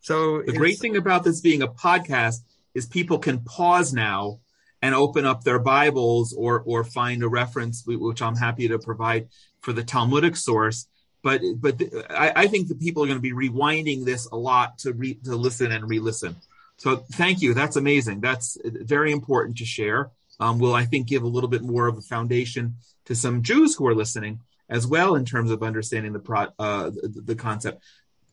[0.00, 2.40] So the great thing about this being a podcast
[2.74, 4.40] is people can pause now
[4.84, 9.28] and open up their Bibles or or find a reference, which I'm happy to provide
[9.62, 10.86] for the Talmudic source.
[11.22, 14.78] But but I, I think the people are going to be rewinding this a lot
[14.80, 16.36] to re, to listen and re-listen.
[16.76, 17.54] So thank you.
[17.54, 18.20] That's amazing.
[18.20, 20.10] That's very important to share.
[20.38, 22.74] Um, will I think give a little bit more of a foundation
[23.06, 26.90] to some Jews who are listening as well in terms of understanding the pro, uh,
[26.90, 27.82] the, the concept.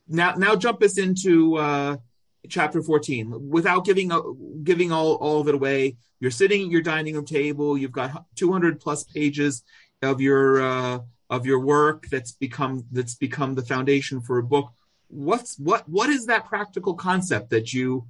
[0.05, 1.55] Now now jump us into.
[1.55, 1.97] Uh,
[2.49, 4.11] chapter 14 without giving
[4.63, 8.25] giving all, all of it away you're sitting at your dining room table you've got
[8.35, 9.63] 200 plus pages
[10.01, 10.99] of your uh,
[11.31, 14.71] of your work that's become that's become the foundation for a book.
[15.07, 18.05] What's what what is that practical concept that you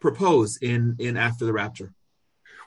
[0.00, 1.92] propose in in after the rapture?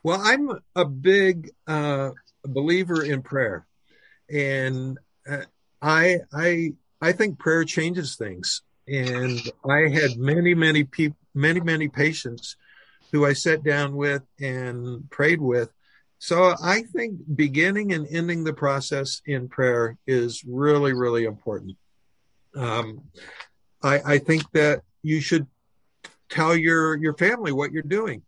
[0.04, 2.12] Well i'm a big uh
[2.44, 3.68] believer in prayer.
[4.32, 4.98] And
[5.30, 5.44] uh,
[5.82, 11.88] i i i think prayer changes things and I had many, many people, many, many
[11.88, 12.56] patients
[13.12, 15.72] who I sat down with and prayed with.
[16.20, 21.78] So I think beginning and ending the process in prayer is really, really important.
[22.56, 23.04] Um,
[23.82, 25.48] I, I think that you should
[26.30, 28.22] tell your your family what you're doing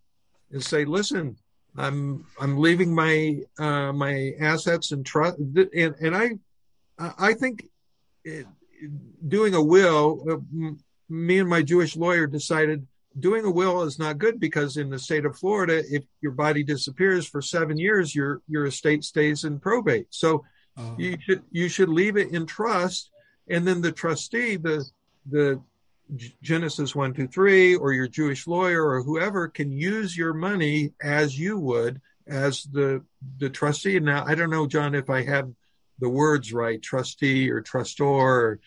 [0.50, 1.36] and say, listen,
[1.76, 6.30] I'm I'm leaving my uh, my assets and trust, and and I
[6.98, 7.68] I think
[8.24, 8.46] it,
[9.26, 10.70] doing a will, uh,
[11.08, 12.86] me and my Jewish lawyer decided
[13.18, 16.62] doing a will is not good because in the state of Florida, if your body
[16.62, 20.06] disappears for seven years, your your estate stays in probate.
[20.10, 20.44] So
[20.76, 20.94] uh-huh.
[20.98, 23.10] you should you should leave it in trust,
[23.48, 24.84] and then the trustee, the
[25.30, 25.60] the
[26.42, 31.38] Genesis one two three, or your Jewish lawyer or whoever can use your money as
[31.38, 33.02] you would as the
[33.38, 33.98] the trustee.
[34.00, 35.50] Now I don't know, John, if I have
[36.02, 38.58] the words right, trustee or trustor.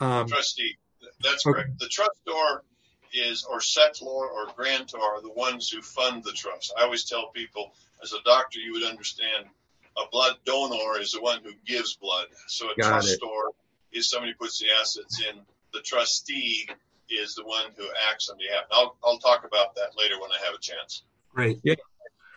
[0.00, 0.78] Um, trustee,
[1.22, 1.62] that's okay.
[1.62, 1.78] correct.
[1.80, 2.62] The trustor
[3.12, 6.72] is, or settlor or grantor are the ones who fund the trust.
[6.78, 9.46] I always tell people, as a doctor, you would understand
[9.96, 12.26] a blood donor is the one who gives blood.
[12.46, 13.48] So a Got trustor
[13.92, 13.98] it.
[13.98, 15.40] is somebody who puts the assets in.
[15.72, 16.68] The trustee
[17.10, 18.66] is the one who acts on behalf.
[18.70, 21.02] I'll, I'll talk about that later when I have a chance.
[21.34, 21.58] Great.
[21.64, 21.74] Yeah.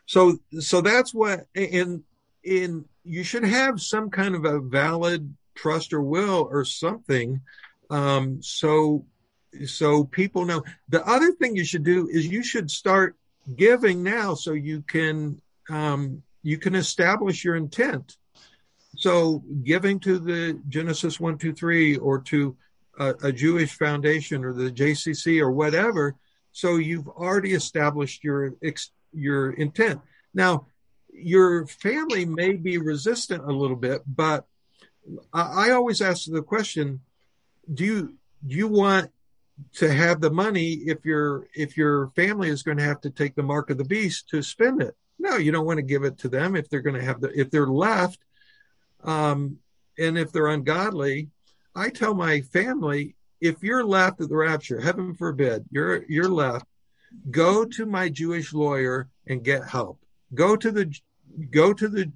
[0.08, 2.04] So, so that's what, in,
[2.44, 7.42] in you should have some kind of a valid trust or will or something.
[7.90, 9.06] Um, so
[9.66, 10.64] so people know.
[10.90, 13.18] The other thing you should do is you should start
[13.56, 18.18] giving now so you can um, you can establish your intent.
[18.98, 22.56] So giving to the genesis 123 or to
[23.00, 26.18] a, a jewish foundation or the jcc or whatever
[26.52, 28.54] so you've already established your
[29.14, 30.02] your intent.
[30.34, 30.68] Now
[31.14, 34.46] your family may be resistant a little bit, but
[35.34, 37.02] I, I always ask the question:
[37.72, 38.14] Do you
[38.46, 39.12] do you want
[39.74, 43.36] to have the money if your if your family is going to have to take
[43.36, 44.96] the mark of the beast to spend it?
[45.20, 47.40] No, you don't want to give it to them if they're going to have the
[47.40, 48.20] if they're left,
[49.04, 49.58] um,
[49.98, 51.30] and if they're ungodly.
[51.76, 56.66] I tell my family if you're left at the rapture, heaven forbid, you're you're left,
[57.30, 60.00] go to my Jewish lawyer and get help.
[60.34, 60.94] Go to the
[61.50, 62.12] go to the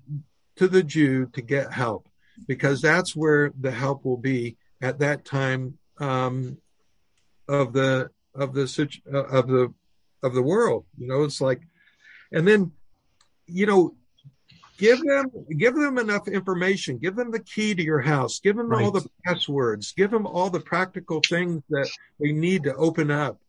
[0.57, 2.07] to the Jew to get help
[2.47, 6.57] because that's where the help will be at that time um,
[7.47, 8.63] of the of the
[9.09, 9.73] of the
[10.23, 10.85] of the world.
[10.97, 11.61] You know, it's like,
[12.31, 12.71] and then,
[13.47, 13.95] you know,
[14.77, 16.97] give them give them enough information.
[16.97, 18.39] Give them the key to your house.
[18.39, 18.83] Give them right.
[18.83, 19.93] all the passwords.
[19.93, 21.89] Give them all the practical things that
[22.19, 23.39] they need to open up.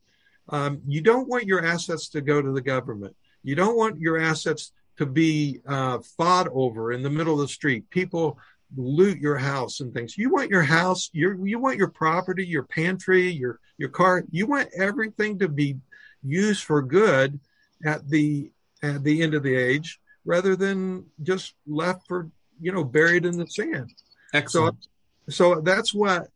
[0.49, 3.17] Um, you don't want your assets to go to the government.
[3.47, 7.49] You don't want your assets to be uh, fought over in the middle of the
[7.49, 7.89] street.
[7.91, 8.39] People
[8.77, 10.19] loot your house and things.
[10.19, 14.25] You want your house, your you want your property, your pantry, your your car.
[14.31, 15.77] You want everything to be
[16.23, 17.39] used for good
[17.85, 18.51] at the
[18.83, 22.31] at the end of the age, rather than just left for
[22.61, 23.93] you know, buried in the sand.
[24.33, 24.77] Excellent.
[25.29, 26.29] So, so that's what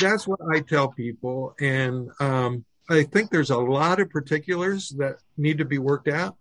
[0.00, 5.16] that's what I tell people, and um, I think there's a lot of particulars that
[5.36, 6.36] need to be worked out.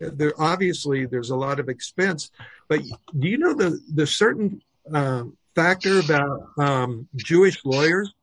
[0.00, 2.30] There obviously there's a lot of expense,
[2.68, 2.80] but
[3.18, 4.62] do you know the the certain
[4.92, 5.24] uh,
[5.54, 8.14] factor about um, Jewish lawyers?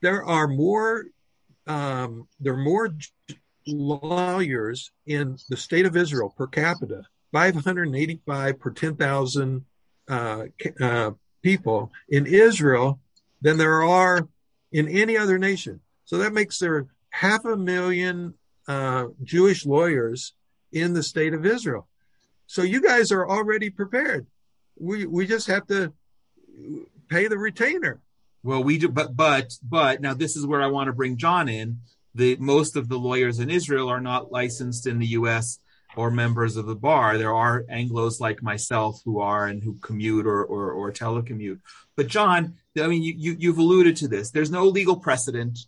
[0.00, 1.04] There are more
[1.66, 2.90] um, there are more
[3.66, 9.64] lawyers in the state of Israel per capita, 585 per 10,000
[10.08, 10.44] uh,
[10.80, 11.10] uh,
[11.42, 12.98] people in Israel
[13.40, 14.28] than there are
[14.72, 15.80] in any other nation.
[16.10, 18.34] So that makes there half a million
[18.66, 20.34] uh, Jewish lawyers
[20.72, 21.86] in the state of Israel.
[22.48, 24.26] So you guys are already prepared.
[24.76, 25.92] We we just have to
[27.08, 28.00] pay the retainer.
[28.42, 31.48] Well, we do, but but but now this is where I want to bring John
[31.48, 31.78] in.
[32.16, 35.60] The most of the lawyers in Israel are not licensed in the U.S.
[35.94, 37.18] or members of the bar.
[37.18, 41.60] There are Anglo's like myself who are and who commute or or, or telecommute.
[41.94, 44.32] But John, I mean, you, you you've alluded to this.
[44.32, 45.60] There's no legal precedent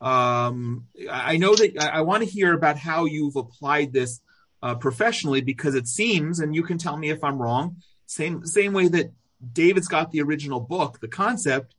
[0.00, 4.20] um, I know that I, I want to hear about how you've applied this
[4.62, 7.76] uh, professionally because it seems, and you can tell me if I'm wrong,
[8.06, 9.12] same same way that
[9.52, 11.74] David's got the original book, the concept.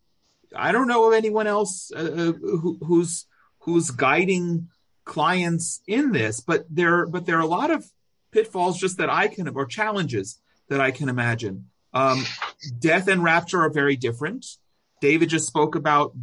[0.56, 3.26] I don't know of anyone else uh, uh who, who's
[3.60, 4.70] who's guiding
[5.06, 7.86] clients in this, but there but there are a lot of
[8.32, 11.70] pitfalls just that I can or challenges that I can imagine.
[11.94, 12.24] Um,
[12.80, 14.46] death and rapture are very different.
[15.02, 16.14] David just spoke about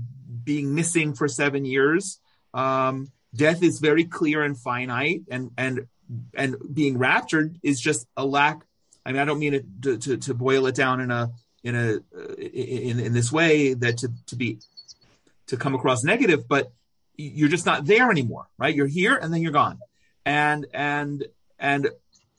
[0.48, 2.18] being missing for seven years.
[2.54, 5.86] Um, death is very clear and finite, and and
[6.34, 8.64] and being raptured is just a lack.
[9.04, 11.30] I mean, I don't mean it to, to, to boil it down in a
[11.62, 12.00] in a
[12.38, 14.58] in in this way that to to be
[15.48, 16.72] to come across negative, but
[17.18, 18.74] you're just not there anymore, right?
[18.74, 19.78] You're here and then you're gone,
[20.24, 21.26] and and
[21.58, 21.90] and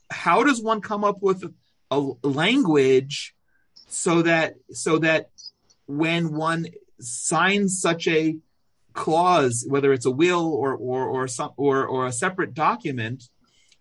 [0.09, 1.43] how does one come up with
[1.91, 3.35] a language
[3.87, 5.29] so that so that
[5.85, 6.65] when one
[6.99, 8.37] signs such a
[8.93, 13.29] clause, whether it's a will or or or some or or a separate document,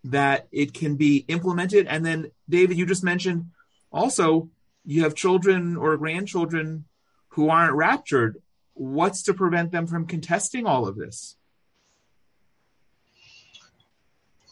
[0.04, 1.86] that it can be implemented.
[1.86, 3.50] And then, David, you just mentioned
[3.90, 4.50] also
[4.84, 6.84] you have children or grandchildren
[7.28, 8.42] who aren't raptured.
[8.74, 11.36] What's to prevent them from contesting all of this?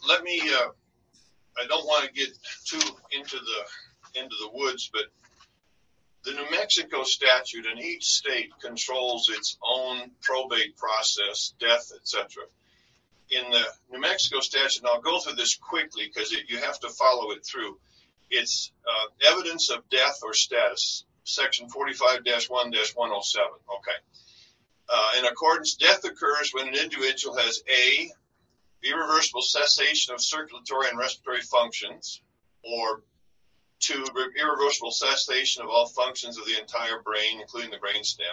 [0.07, 0.41] Let me.
[0.41, 0.69] Uh,
[1.59, 2.29] I don't want to get
[2.65, 2.79] too
[3.11, 5.05] into the into the woods, but
[6.27, 12.43] the New Mexico statute in each state controls its own probate process, death, etc.
[13.31, 16.89] In the New Mexico statute, and I'll go through this quickly because you have to
[16.89, 17.79] follow it through.
[18.29, 22.49] It's uh, evidence of death or status, section 45-1-107.
[22.67, 23.97] Okay.
[24.89, 28.11] Uh, in accordance, death occurs when an individual has A,
[28.83, 32.21] irreversible cessation of circulatory and respiratory functions,
[32.63, 33.01] or
[33.79, 34.05] to
[34.39, 38.25] irreversible cessation of all functions of the entire brain, including the brain stem.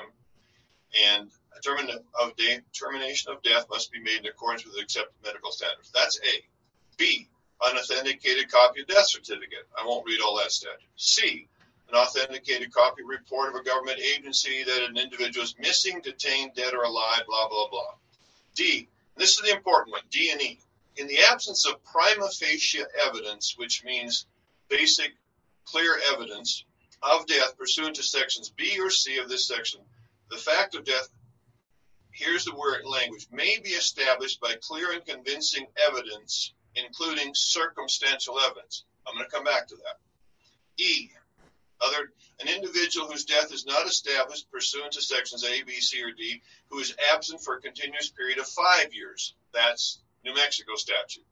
[1.06, 5.50] And a of de- termination of death must be made in accordance with accepted medical
[5.50, 5.90] standards.
[5.94, 6.44] That's A.
[6.96, 7.28] B.
[7.64, 9.66] Unauthenticated copy of death certificate.
[9.80, 10.80] I won't read all that statute.
[10.96, 11.48] C.
[11.88, 16.74] An authenticated copy report of a government agency that an individual is missing, detained, dead,
[16.74, 17.94] or alive, blah, blah, blah.
[18.54, 18.88] D.
[19.16, 20.58] This is the important one, D and E.
[20.96, 24.26] In the absence of prima facie evidence, which means
[24.68, 25.12] basic
[25.64, 26.64] clear evidence
[27.02, 29.80] of death pursuant to sections B or C of this section,
[30.30, 31.08] the fact of death,
[32.10, 38.84] here's the word language, may be established by clear and convincing evidence, including circumstantial evidence.
[39.06, 39.98] I'm going to come back to that.
[40.76, 41.10] E,
[41.80, 46.12] other, an individual whose death is not established pursuant to sections A, B, C, or
[46.12, 49.34] D, who is absent for a continuous period of five years.
[49.52, 51.24] That's New Mexico statute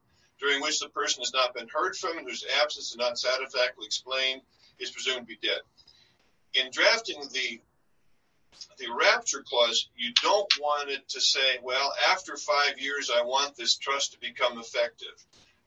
[0.43, 3.85] during which the person has not been heard from and whose absence is not satisfactorily
[3.85, 4.41] explained
[4.77, 5.61] is presumed to be dead.
[6.53, 7.61] In drafting the
[8.77, 13.55] the rapture clause, you don't want it to say, well, after five years, I want
[13.55, 15.15] this trust to become effective,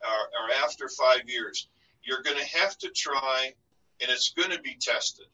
[0.03, 1.67] or, or after five years.
[2.05, 3.53] You're going to have to try,
[4.01, 5.27] and it's going to be tested.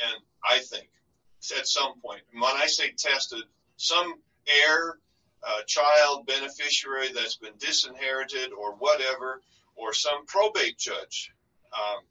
[0.00, 0.88] And I think
[1.58, 3.42] at some point, when I say tested,
[3.76, 4.14] some
[4.46, 4.98] heir
[5.46, 9.40] uh, child beneficiary that's been disinherited or whatever,
[9.76, 11.32] or some probate judge,
[11.72, 12.02] um,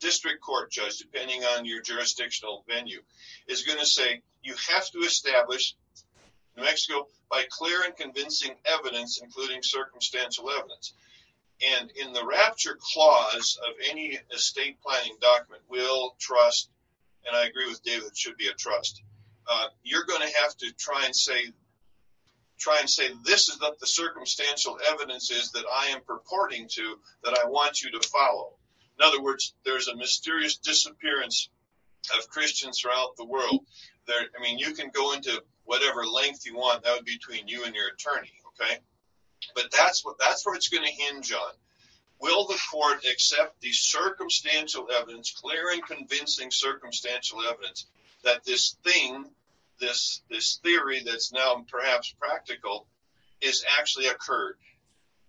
[0.00, 3.00] district court judge, depending on your jurisdictional venue,
[3.48, 5.74] is going to say you have to establish
[6.56, 10.94] New Mexico by clear and convincing evidence, including circumstantial evidence.
[11.78, 16.70] And in the rapture clause of any estate planning document, will, trust,
[17.26, 19.02] and I agree with David, it should be a trust.
[19.48, 21.52] Uh, you're going to have to try and say
[22.58, 26.98] try and say this is what the circumstantial evidence is that I am purporting to
[27.24, 28.54] that I want you to follow.
[28.98, 31.48] In other words, there's a mysterious disappearance
[32.18, 33.66] of Christians throughout the world.
[34.06, 36.84] There, I mean, you can go into whatever length you want.
[36.84, 38.78] That would be between you and your attorney, okay?
[39.54, 41.52] But that's what that's where it's going to hinge on.
[42.20, 47.86] Will the court accept the circumstantial evidence, clear and convincing circumstantial evidence,
[48.22, 49.26] that this thing,
[49.80, 52.86] this this theory that's now perhaps practical,
[53.40, 54.56] is actually occurred?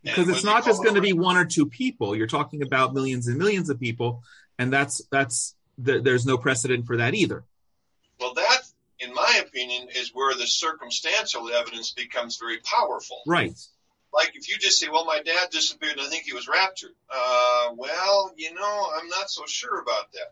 [0.04, 2.16] because it's not just going to be one or two people.
[2.16, 4.22] You're talking about millions and millions of people
[4.58, 7.43] and that's that's the, there's no precedent for that either.
[8.20, 8.62] Well that
[9.00, 13.22] in my opinion is where the circumstantial evidence becomes very powerful.
[13.28, 13.58] Right.
[14.14, 16.93] Like if you just say well my dad disappeared and i think he was raptured
[17.10, 20.32] uh, well you know i'm not so sure about that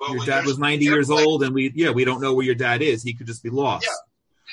[0.00, 2.54] but your dad was 90 years old and we yeah we don't know where your
[2.54, 3.86] dad is he could just be lost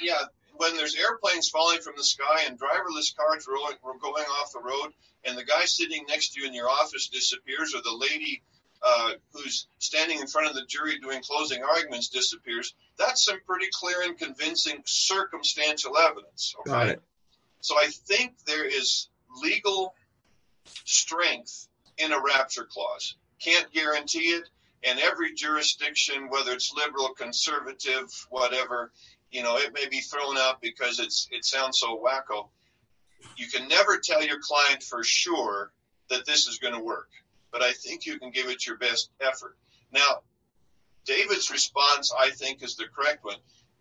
[0.02, 0.26] yeah yeah
[0.58, 4.92] when there's airplanes falling from the sky and driverless cars rolling, going off the road,
[5.24, 8.42] and the guy sitting next to you in your office disappears, or the lady
[8.84, 13.68] uh, who's standing in front of the jury doing closing arguments disappears, that's some pretty
[13.72, 16.56] clear and convincing circumstantial evidence.
[16.60, 16.72] Okay?
[16.72, 17.02] Got it.
[17.62, 19.10] So I think there is
[19.42, 19.94] legal
[20.86, 21.68] strength
[21.98, 23.16] in a rapture clause.
[23.40, 24.44] Can't guarantee it.
[24.88, 28.92] And every jurisdiction, whether it's liberal, conservative, whatever,
[29.32, 32.48] you know, it may be thrown out because it's it sounds so wacko.
[33.36, 35.72] You can never tell your client for sure
[36.10, 37.10] that this is going to work,
[37.52, 39.58] but I think you can give it your best effort.
[39.92, 40.22] Now,
[41.06, 43.38] David's response, I think, is the correct one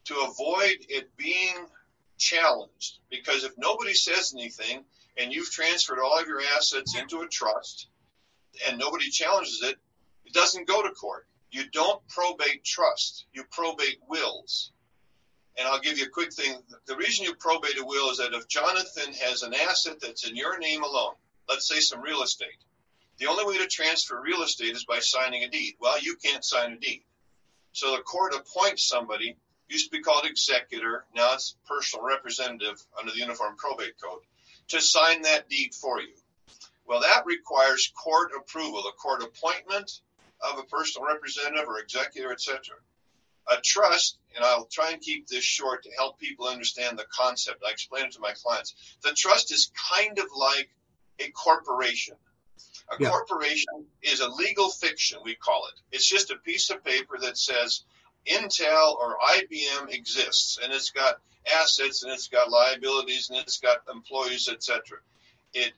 [0.07, 1.67] to avoid it being
[2.19, 2.99] challenged.
[3.11, 4.85] Because if nobody says anything
[5.17, 7.89] and you've transferred all of your assets into a trust
[8.69, 9.79] and nobody challenges it, it
[10.37, 11.27] doesn't go to court.
[11.51, 14.71] You don't probate trust, you probate wills.
[15.59, 16.55] And I'll give you a quick thing.
[16.87, 20.37] The reason you probate a will is that if Jonathan has an asset that's in
[20.37, 21.15] your name alone,
[21.49, 22.63] let's say some real estate,
[23.19, 25.77] the only way to transfer real estate is by signing a deed.
[25.81, 27.03] Well, you can't sign a deed.
[27.73, 29.37] So the court appoints somebody,
[29.69, 34.21] used to be called executor, now it's personal representative under the Uniform Probate Code,
[34.69, 36.13] to sign that deed for you.
[36.87, 40.01] Well, that requires court approval, a court appointment
[40.41, 42.77] of a personal representative or executor, etc
[43.49, 47.63] a trust, and I'll try and keep this short to help people understand the concept.
[47.67, 48.75] I explain it to my clients.
[49.03, 50.69] The trust is kind of like
[51.21, 52.17] a corporation.
[52.91, 53.09] A yeah.
[53.09, 55.81] corporation is a legal fiction, we call it.
[55.97, 57.85] It's just a piece of paper that says
[58.27, 61.17] Intel or IBM exists, and it's got
[61.53, 64.99] assets, and it's got liabilities, and it's got employees, etc.
[65.53, 65.73] It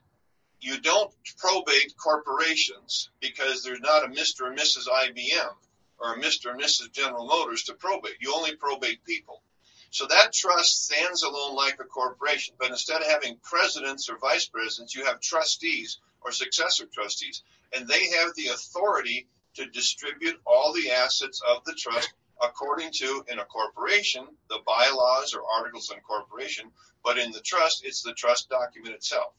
[0.61, 4.43] you don't probate corporations because there's not a Mr.
[4.43, 4.89] or Mrs.
[4.89, 5.55] IBM
[5.99, 6.51] or a Mr.
[6.51, 6.93] and Mrs.
[6.93, 8.17] General Motors to probate.
[8.21, 9.43] You only probate people.
[9.91, 12.55] So that trust stands alone like a corporation.
[12.59, 17.43] But instead of having presidents or vice presidents, you have trustees or successor trustees.
[17.73, 23.25] And they have the authority to distribute all the assets of the trust according to,
[23.29, 26.71] in a corporation, the bylaws or articles of incorporation.
[27.03, 29.33] But in the trust, it's the trust document itself.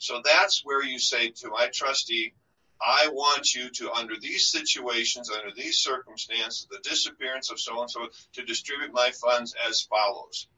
[0.00, 2.32] So that's where you say to my trustee,
[2.80, 7.90] I want you to, under these situations, under these circumstances, the disappearance of so and
[7.90, 10.48] so, to distribute my funds as follows.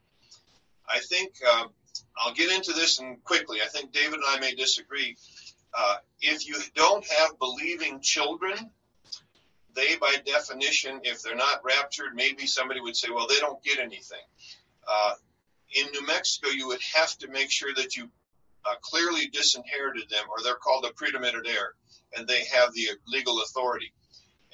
[0.88, 1.64] I think uh,
[2.16, 3.58] I'll get into this and quickly.
[3.60, 5.16] I think David and I may disagree.
[5.74, 8.70] Uh, if you don't have believing children,
[9.74, 13.80] they, by definition, if they're not raptured, maybe somebody would say, well, they don't get
[13.80, 14.22] anything.
[14.86, 15.14] Uh,
[15.74, 18.08] in New Mexico, you would have to make sure that you
[18.64, 21.74] uh, clearly disinherited them, or they're called a pretermitted heir
[22.16, 23.92] and they have the legal authority.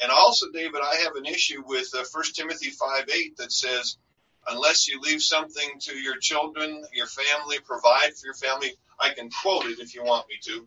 [0.03, 3.97] And also, David, I have an issue with uh, 1 Timothy 5 8 that says,
[4.49, 8.73] unless you leave something to your children, your family, provide for your family.
[9.01, 10.67] I can quote it if you want me to.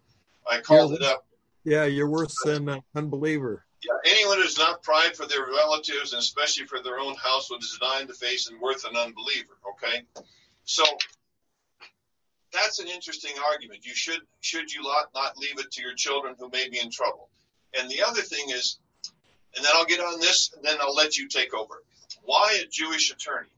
[0.49, 1.25] I called yeah, it up.
[1.63, 3.63] Yeah, you're worse than an unbeliever.
[3.83, 7.77] Yeah, anyone who's not pride for their relatives and especially for their own household is
[7.79, 9.57] denying the face and worth an unbeliever.
[9.71, 10.03] Okay,
[10.65, 10.83] so
[12.53, 13.85] that's an interesting argument.
[13.85, 16.91] You should should you not, not leave it to your children who may be in
[16.91, 17.29] trouble.
[17.77, 18.79] And the other thing is,
[19.55, 21.83] and then I'll get on this, and then I'll let you take over.
[22.23, 23.49] Why a Jewish attorney?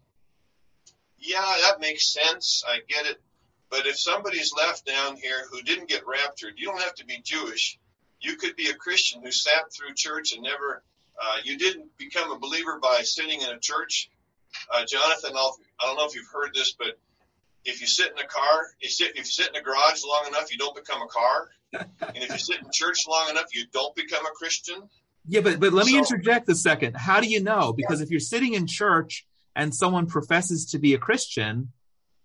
[1.18, 2.64] Yeah, that makes sense.
[2.68, 3.22] I get it.
[3.70, 7.22] But if somebody's left down here who didn't get raptured, you don't have to be
[7.24, 7.80] Jewish.
[8.20, 10.84] You could be a Christian who sat through church and never,
[11.22, 14.10] uh, you didn't become a believer by sitting in a church.
[14.72, 17.00] Uh, Jonathan, I'll, I don't know if you've heard this, but
[17.66, 20.26] if you sit in a car, you sit, if you sit in a garage long
[20.28, 21.50] enough, you don't become a car.
[21.74, 24.90] and if you sit in church long enough, you don't become a Christian.
[25.28, 26.98] Yeah, but but let me interject a second.
[26.98, 27.74] How do you know?
[27.74, 28.06] Because yeah.
[28.06, 31.72] if you're sitting in church and someone professes to be a Christian,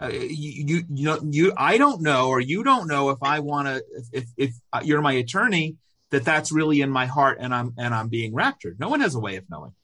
[0.02, 3.40] uh, you, you you know you I don't know or you don't know if I
[3.40, 5.76] want to if if, if you're my attorney
[6.10, 8.80] that that's really in my heart and I'm and I'm being raptured.
[8.80, 9.74] No one has a way of knowing.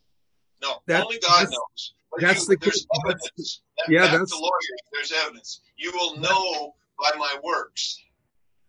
[0.63, 1.95] No, That- only God knows.
[2.17, 3.63] But that's you- the there's key- evidence.
[3.79, 4.79] That- yeah, back that's- the lawyer.
[4.93, 5.61] There's evidence.
[5.77, 7.99] You will know by my works.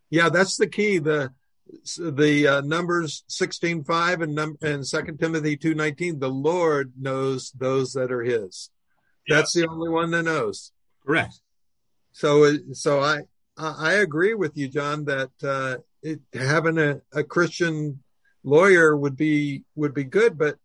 [0.09, 0.97] Yeah, that's the key.
[0.99, 1.33] The
[1.97, 6.19] the uh, numbers sixteen five and num and Second Timothy two nineteen.
[6.19, 8.69] The Lord knows those that are His.
[9.27, 9.63] That's Yes.
[9.65, 10.71] the only one that knows.
[11.05, 11.39] Correct.
[12.11, 13.21] So, so I
[13.57, 18.03] I I agree with you, John, that uh, it, having a, a Christian
[18.43, 20.57] lawyer would be would be good, but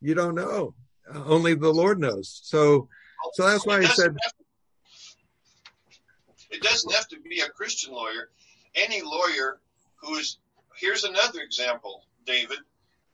[0.00, 0.74] you don't know.
[1.14, 2.40] Only the Lord knows.
[2.42, 2.88] So,
[3.34, 4.32] so that's why I said, to-
[6.50, 8.30] it doesn't have to be a Christian lawyer.
[8.74, 9.60] Any lawyer
[9.96, 10.38] who's
[10.76, 12.58] here's another example, David.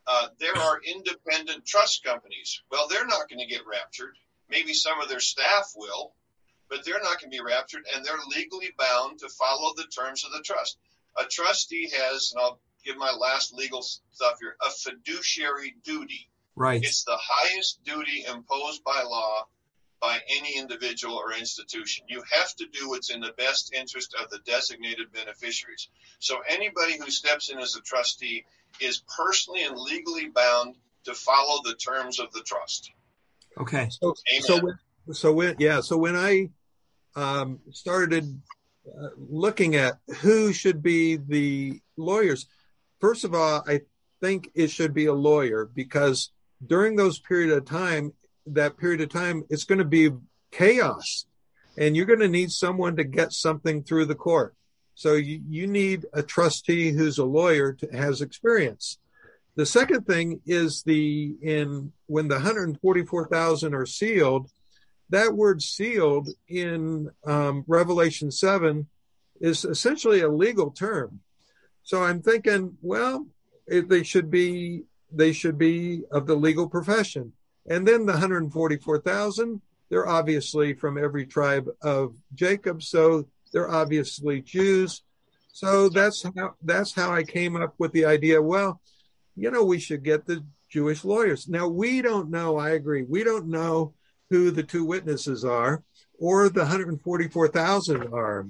[0.07, 2.63] Uh, there are independent trust companies.
[2.71, 4.17] Well, they're not going to get raptured.
[4.51, 6.13] Maybe some of their staff will,
[6.69, 10.25] but they're not going to be raptured, and they're legally bound to follow the terms
[10.25, 10.77] of the trust.
[11.19, 16.29] A trustee has, and I'll give my last legal stuff here, a fiduciary duty.
[16.57, 16.83] Right.
[16.83, 19.47] It's the highest duty imposed by law
[20.01, 22.05] by any individual or institution.
[22.09, 25.89] You have to do what's in the best interest of the designated beneficiaries.
[26.19, 28.45] So anybody who steps in as a trustee
[28.81, 32.91] is personally and legally bound to follow the terms of the trust.
[33.59, 33.89] Okay.
[33.91, 34.43] so, Amen.
[34.43, 34.79] so when,
[35.15, 36.51] so when, yeah, so when I
[37.17, 38.41] um, started
[38.87, 42.47] uh, looking at who should be the lawyers,
[43.01, 43.81] first of all, I
[44.21, 46.31] think it should be a lawyer because
[46.67, 48.13] during those period of time,
[48.47, 50.11] that period of time, it's going to be
[50.51, 51.27] chaos,
[51.77, 54.55] and you're going to need someone to get something through the court.
[54.95, 58.99] So you, you need a trustee who's a lawyer to has experience.
[59.57, 64.51] The second thing is the in when the 144,000 are sealed,
[65.11, 68.87] that word sealed in um, Revelation 7
[69.41, 71.21] is essentially a legal term.
[71.83, 73.27] So I'm thinking, well,
[73.67, 74.85] it, they should be
[75.17, 77.33] they should be of the legal profession.
[77.67, 85.03] And then the 144,000, they're obviously from every tribe of Jacob, so they're obviously Jews.
[85.53, 88.43] So that's how that's how I came up with the idea.
[88.43, 88.81] Well,
[89.37, 91.49] you know, we should get the Jewish lawyers.
[91.49, 92.59] Now we don't know.
[92.59, 93.05] I agree.
[93.05, 93.95] We don't know
[94.31, 95.85] who the two witnesses are
[96.19, 98.49] or the 144,000 are.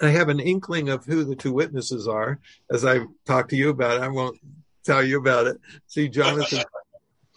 [0.00, 2.38] I have an inkling of who the two witnesses are
[2.70, 4.02] as I talked to you about it.
[4.02, 4.38] I won't
[4.84, 5.60] tell you about it.
[5.86, 6.62] See Jonathan.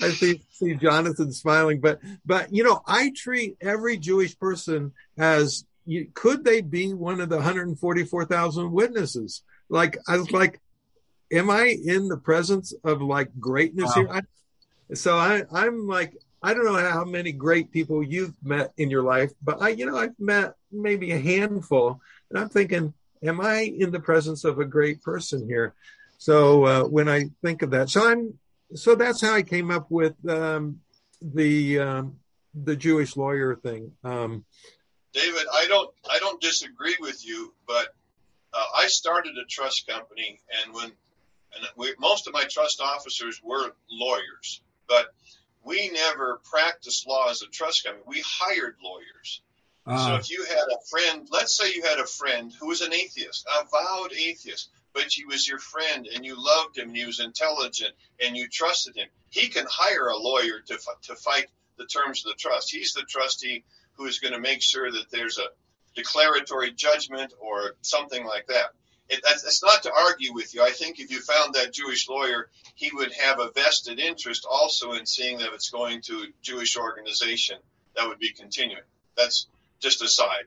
[0.01, 5.65] I see see Jonathan smiling, but but you know, I treat every Jewish person as
[5.85, 9.43] you, could they be one of the 144,000 witnesses?
[9.69, 10.61] Like I was like,
[11.31, 14.01] am I in the presence of like greatness Wow.
[14.01, 14.09] here?
[14.11, 14.21] I,
[14.95, 19.03] so I I'm like I don't know how many great people you've met in your
[19.03, 23.73] life, but I you know I've met maybe a handful, and I'm thinking, am I
[23.77, 25.73] in the presence of a great person here?
[26.23, 28.39] So uh, when I think of that, so I'm
[28.75, 30.79] so that's how I came up with um,
[31.21, 32.15] the um,
[32.55, 33.91] the Jewish lawyer thing.
[34.05, 34.45] Um,
[35.11, 37.87] David, I don't I don't disagree with you, but
[38.53, 43.41] uh, I started a trust company, and when and we, most of my trust officers
[43.43, 45.07] were lawyers, but
[45.65, 48.05] we never practiced law as a trust company.
[48.07, 49.41] We hired lawyers.
[49.85, 52.79] so Uh, if you had a friend, let's say you had a friend who was
[52.79, 56.97] an atheist, a vowed atheist, but he was your friend and you loved him and
[56.97, 57.91] he was intelligent
[58.23, 62.31] and you trusted him, he can hire a lawyer to to fight the terms of
[62.31, 62.71] the trust.
[62.71, 63.63] He's the trustee
[63.93, 65.47] who is going to make sure that there's a
[65.95, 68.67] declaratory judgment or something like that.
[69.09, 70.63] It, it's not to argue with you.
[70.63, 74.93] I think if you found that Jewish lawyer, he would have a vested interest also
[74.93, 77.57] in seeing that it's going to a Jewish organization
[77.95, 78.81] that would be continuing.
[79.15, 79.47] That's
[79.79, 80.45] just a side.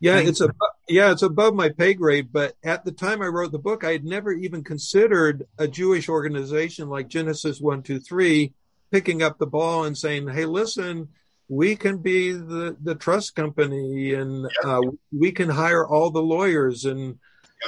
[0.00, 0.50] Yeah, it's a
[0.88, 2.28] yeah, it's above my pay grade.
[2.32, 6.08] But at the time I wrote the book, I had never even considered a Jewish
[6.08, 8.52] organization like Genesis one two three
[8.90, 11.08] picking up the ball and saying, "Hey, listen."
[11.46, 14.80] We can be the, the trust company and uh,
[15.12, 17.18] we can hire all the lawyers and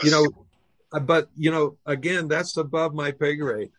[0.03, 0.27] you know
[0.95, 3.71] uh, but you know again that's above my pay grade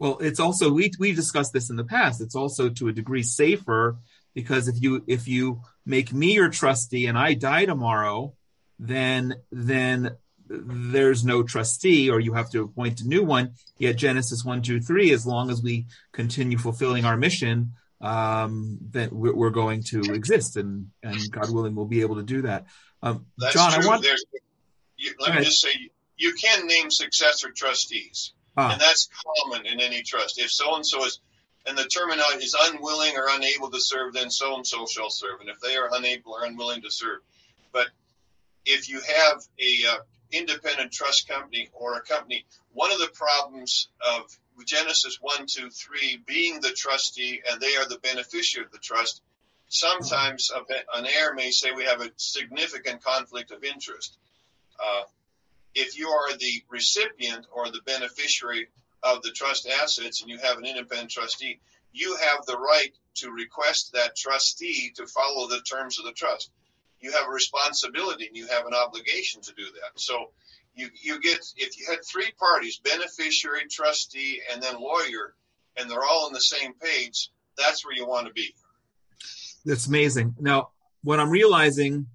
[0.00, 2.22] well, it's also we we discussed this in the past.
[2.22, 3.98] It's also to a degree safer
[4.34, 8.34] because if you if you make me your trustee and I die tomorrow,
[8.78, 10.16] then then
[10.48, 13.54] there's no trustee or you have to appoint a new one.
[13.78, 19.12] Yet Genesis one two three, as long as we continue fulfilling our mission, um, that
[19.12, 22.66] we're, going to exist and and God willing we'll be able to do that.
[23.02, 23.84] Um, That's John, true.
[23.84, 24.24] I want There's,
[24.96, 25.70] you, let me just say,
[26.16, 30.38] you can name successor trustees, ah, and that's common in any trust.
[30.38, 31.20] If so and so is,
[31.66, 35.40] and the terminology is unwilling or unable to serve, then so and so shall serve.
[35.40, 37.20] And if they are unable or unwilling to serve,
[37.72, 37.88] but
[38.64, 39.98] if you have a uh,
[40.32, 46.22] independent trust company or a company, one of the problems of Genesis 1, 2, 3
[46.26, 49.22] being the trustee and they are the beneficiary of the trust,
[49.68, 50.50] sometimes
[50.94, 54.16] an heir may say we have a significant conflict of interest.
[54.78, 55.02] Uh,
[55.74, 58.68] if you are the recipient or the beneficiary
[59.02, 61.60] of the trust assets and you have an independent trustee,
[61.92, 66.50] you have the right to request that trustee to follow the terms of the trust.
[67.00, 69.98] You have a responsibility and you have an obligation to do that.
[69.98, 70.30] So
[70.74, 75.34] you, you get, if you had three parties, beneficiary, trustee, and then lawyer,
[75.76, 78.54] and they're all on the same page, that's where you want to be.
[79.64, 80.36] That's amazing.
[80.38, 80.70] Now,
[81.02, 82.06] what I'm realizing,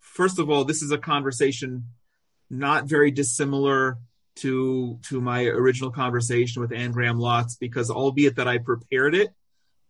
[0.00, 1.84] first of all, this is a conversation
[2.50, 3.98] not very dissimilar
[4.36, 9.32] to to my original conversation with Anne Graham Lotz because albeit that I prepared it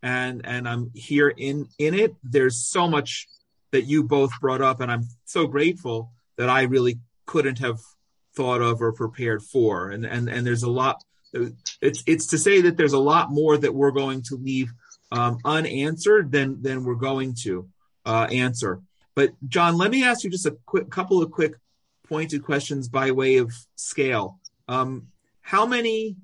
[0.05, 3.27] and and I'm here in in it, there's so much
[3.71, 7.79] that you both brought up, and I'm so grateful that I really couldn't have
[8.35, 9.89] thought of or prepared for.
[9.89, 11.03] And and and there's a lot.
[11.81, 14.71] It's it's to say that there's a lot more that we're going to leave
[15.11, 17.67] um, unanswered than than we're going to
[18.05, 18.81] uh, answer.
[19.15, 21.55] But John, let me ask you just a quick couple of quick
[22.07, 24.39] pointed questions by way of scale.
[24.67, 25.07] Um,
[25.41, 26.17] how many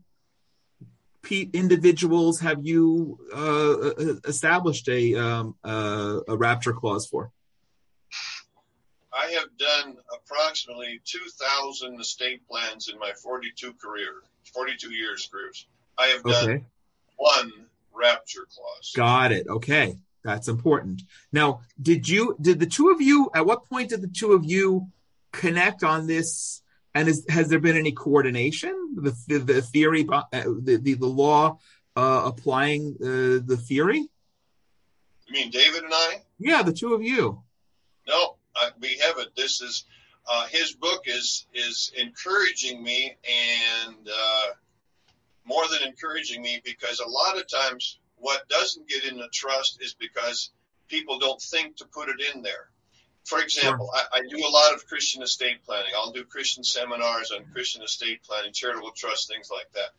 [1.31, 7.31] individuals have you uh, established a, um, uh, a rapture clause for?
[9.13, 14.23] I have done approximately 2,000 estate plans in my 42 career,
[14.53, 15.67] 42 years careers.
[15.97, 16.63] I have done okay.
[17.17, 17.51] one
[17.93, 18.93] rapture clause.
[18.95, 19.47] Got it.
[19.47, 19.97] Okay.
[20.23, 21.01] That's important.
[21.31, 24.45] Now, did you, did the two of you, at what point did the two of
[24.45, 24.87] you
[25.31, 26.61] connect on this?
[26.93, 28.95] And is, has there been any coordination?
[28.95, 31.59] The, the, the theory, uh, the, the, the law
[31.95, 34.07] uh, applying uh, the theory?
[35.27, 36.21] You mean David and I?
[36.39, 37.41] Yeah, the two of you.
[38.07, 39.35] No, uh, we haven't.
[39.35, 39.85] This is
[40.29, 43.15] uh, his book is is encouraging me
[43.87, 44.47] and uh,
[45.45, 49.81] more than encouraging me because a lot of times what doesn't get in the trust
[49.81, 50.51] is because
[50.87, 52.70] people don't think to put it in there.
[53.25, 54.07] For example, sure.
[54.13, 55.91] I, I, do a lot of Christian estate planning.
[55.95, 59.89] I'll do Christian seminars on Christian estate planning, charitable trust, things like that.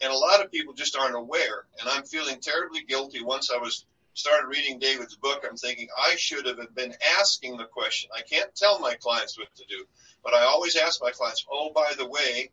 [0.00, 1.64] And a lot of people just aren't aware.
[1.80, 6.14] And I'm feeling terribly guilty once I was started reading David's book, I'm thinking I
[6.16, 8.10] should have been asking the question.
[8.16, 9.84] I can't tell my clients what to do,
[10.22, 12.50] but I always ask my clients, oh, by the way,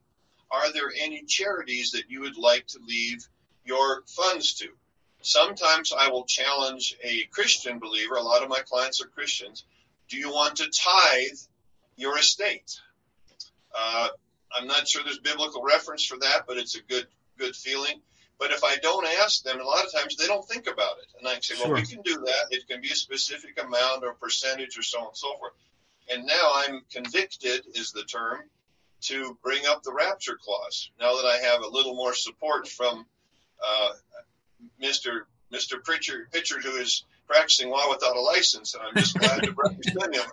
[0.49, 3.27] are there any charities that you would like to leave
[3.63, 4.69] your funds to?
[5.21, 8.15] Sometimes I will challenge a Christian believer.
[8.15, 9.63] A lot of my clients are Christians.
[10.11, 11.39] Do you want to tithe
[11.95, 12.77] your estate?
[13.73, 14.09] Uh,
[14.53, 17.07] I'm not sure there's biblical reference for that, but it's a good
[17.37, 18.01] good feeling.
[18.37, 21.07] But if I don't ask them, a lot of times they don't think about it.
[21.17, 21.75] And I say, well, sure.
[21.75, 22.47] we can do that.
[22.49, 25.53] It can be a specific amount or percentage or so on and so forth.
[26.11, 28.41] And now I'm convicted, is the term,
[29.03, 30.91] to bring up the rapture clause.
[30.99, 33.05] Now that I have a little more support from
[33.63, 33.91] uh,
[34.83, 35.21] Mr.
[35.53, 35.81] Mr.
[35.81, 40.15] Pritchard, Pritchard, who is practicing law without a license, and I'm just glad to represent
[40.15, 40.31] him.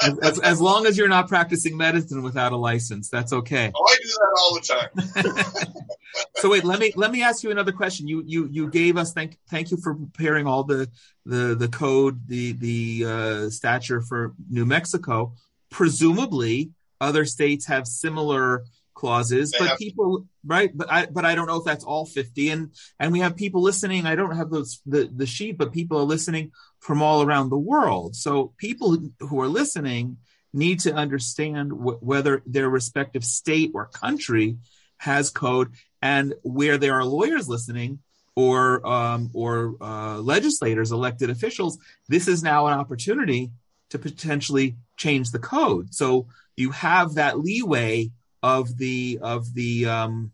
[0.00, 3.70] as, as, as, long as you're not practicing medicine without a license, that's okay.
[3.74, 5.74] Oh, I do that all the time.
[6.36, 8.08] so wait, let me let me ask you another question.
[8.08, 10.88] You you you gave us thank thank you for preparing all the
[11.26, 15.34] the the code, the the uh, stature for New Mexico.
[15.70, 16.70] Presumably,
[17.00, 18.64] other states have similar
[19.00, 20.70] clauses, but people, right?
[20.76, 22.50] But I, but I don't know if that's all 50.
[22.50, 24.04] And, and we have people listening.
[24.04, 27.56] I don't have those, the, the sheet, but people are listening from all around the
[27.56, 28.14] world.
[28.14, 30.18] So people who are listening
[30.52, 34.58] need to understand wh- whether their respective state or country
[34.98, 35.72] has code
[36.02, 38.00] and where there are lawyers listening
[38.36, 41.78] or, um, or, uh, legislators, elected officials.
[42.06, 43.50] This is now an opportunity
[43.88, 45.94] to potentially change the code.
[45.94, 48.10] So you have that leeway
[48.42, 50.32] of the of the um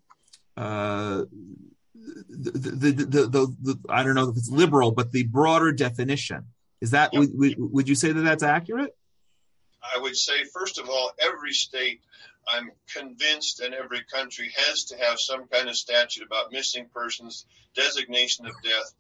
[0.56, 1.24] uh
[2.28, 6.46] the the, the, the, the I don't know if it's liberal, but the broader definition
[6.80, 7.28] is that yep.
[7.34, 8.96] would, would you say that that's accurate?
[9.82, 12.00] I would say first of all, every state,
[12.48, 17.46] I'm convinced, and every country has to have some kind of statute about missing persons,
[17.74, 18.94] designation of death.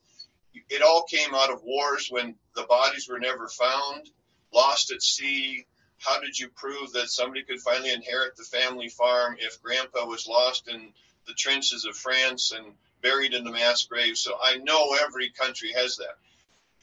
[0.70, 4.08] It all came out of wars when the bodies were never found,
[4.52, 5.66] lost at sea,
[5.98, 10.26] how did you prove that somebody could finally inherit the family farm if grandpa was
[10.28, 10.92] lost in
[11.26, 14.16] the trenches of France and buried in the mass grave?
[14.16, 16.16] So I know every country has that.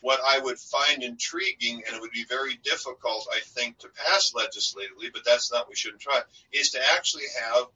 [0.02, 4.34] What I would find intriguing, and it would be very difficult, I think, to pass
[4.34, 7.68] legislatively, but that's not we shouldn't try, is to actually have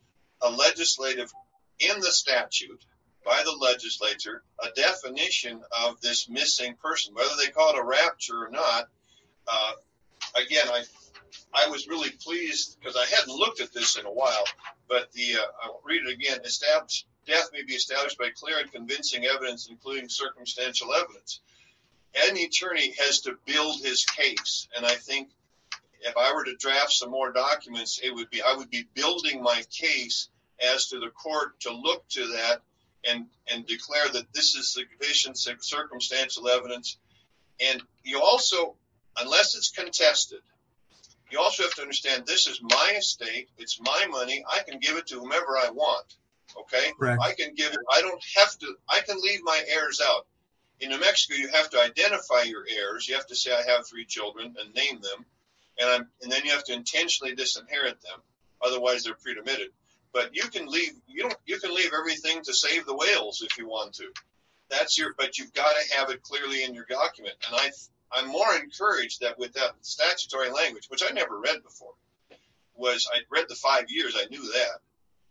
[0.41, 1.31] a legislative
[1.79, 2.83] in the statute
[3.23, 8.45] by the legislature a definition of this missing person, whether they call it a rapture
[8.45, 8.89] or not.
[9.47, 9.71] Uh,
[10.35, 10.83] again, I
[11.53, 14.43] I was really pleased because I hadn't looked at this in a while,
[14.87, 16.39] but the uh, I'll read it again.
[16.43, 21.41] Established death may be established by clear and convincing evidence, including circumstantial evidence.
[22.15, 25.29] Any attorney has to build his case, and I think
[26.01, 29.41] if I were to draft some more documents, it would be I would be building
[29.41, 30.29] my case
[30.61, 32.61] as to the court to look to that
[33.07, 36.97] and and declare that this is sufficient circumstantial evidence.
[37.59, 38.75] And you also,
[39.17, 40.41] unless it's contested,
[41.29, 43.49] you also have to understand this is my estate.
[43.57, 44.43] It's my money.
[44.49, 46.15] I can give it to whomever I want.
[46.59, 46.91] Okay.
[46.97, 47.21] Correct.
[47.21, 47.79] I can give it.
[47.91, 48.75] I don't have to.
[48.89, 50.25] I can leave my heirs out.
[50.79, 53.07] In New Mexico, you have to identify your heirs.
[53.07, 55.25] You have to say I have three children and name them,
[55.79, 58.21] and I'm, and then you have to intentionally disinherit them.
[58.61, 59.69] Otherwise, they're pretermitted.
[60.13, 60.93] But you can leave.
[61.07, 61.37] You don't.
[61.45, 64.05] You can leave everything to save the whales if you want to.
[64.69, 65.13] That's your.
[65.17, 67.35] But you've got to have it clearly in your document.
[67.47, 67.71] And I
[68.11, 71.93] I'm more encouraged that with that statutory language, which I never read before,
[72.75, 74.79] was I read the five years, I knew that.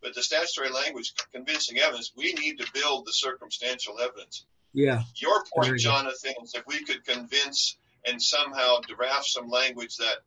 [0.01, 4.45] But the statutory language, convincing evidence, we need to build the circumstantial evidence.
[4.73, 5.03] Yeah.
[5.15, 10.17] Your point, Jonathan, is if we could convince and somehow draft some language that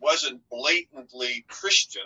[0.00, 2.02] wasn't blatantly Christian,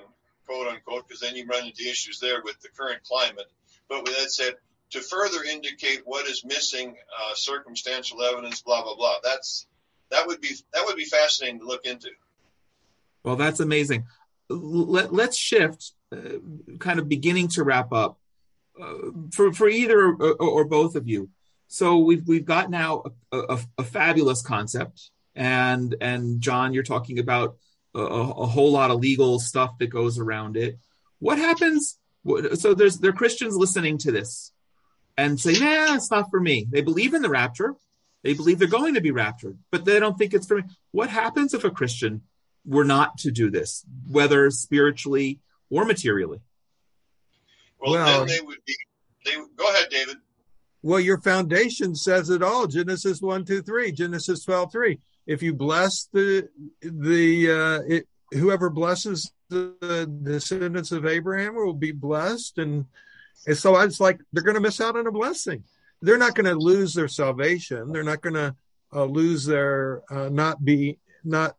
[0.47, 3.51] quote unquote, because then you run into issues there with the current climate.
[3.89, 4.55] But with that said,
[4.91, 9.16] to further indicate what is missing, uh, circumstantial evidence, blah blah blah.
[9.22, 9.66] That's
[10.11, 12.11] that would be that would be fascinating to look into.
[13.24, 14.04] Well, that's amazing.
[14.48, 16.38] Let, let's shift, uh,
[16.78, 18.18] kind of beginning to wrap up
[18.80, 21.30] uh, for for either or, or, both of you.
[21.66, 23.02] So we've we've got now
[23.32, 27.57] a, a, a fabulous concept, and and John, you're talking about
[27.94, 30.78] a, a, whole lot of legal stuff that goes around it.
[31.18, 31.98] What happens?
[32.54, 34.52] So there's there are Christians listening to this
[35.16, 37.74] and say, "Nah, it's not for me." They believe in the rapture,
[38.27, 40.64] they believe they're going to be raptured, but they don't think it's for me.
[40.91, 42.22] What happens if a Christian
[42.64, 45.39] were not to do this, whether spiritually
[45.70, 46.41] or materially?
[47.79, 48.74] Well, well then they would be.
[49.24, 50.16] They would, go ahead, David.
[50.83, 52.66] Well, your foundation says it all.
[52.66, 53.93] Genesis one, two, three.
[53.93, 54.99] Genesis twelve, three.
[55.29, 56.49] If you bless the
[56.81, 62.87] the uh, it, whoever blesses the descendants of Abraham will be blessed, and
[63.47, 65.62] and so it's like they're going to miss out on a blessing
[66.07, 67.90] they're not going to lose their salvation.
[67.90, 68.54] They're not going to
[68.94, 71.57] uh, lose their uh, not be not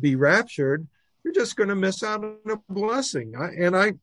[0.00, 0.86] be raptured.
[1.24, 3.34] You're just going to miss out on a blessing.
[3.36, 3.94] I, and I,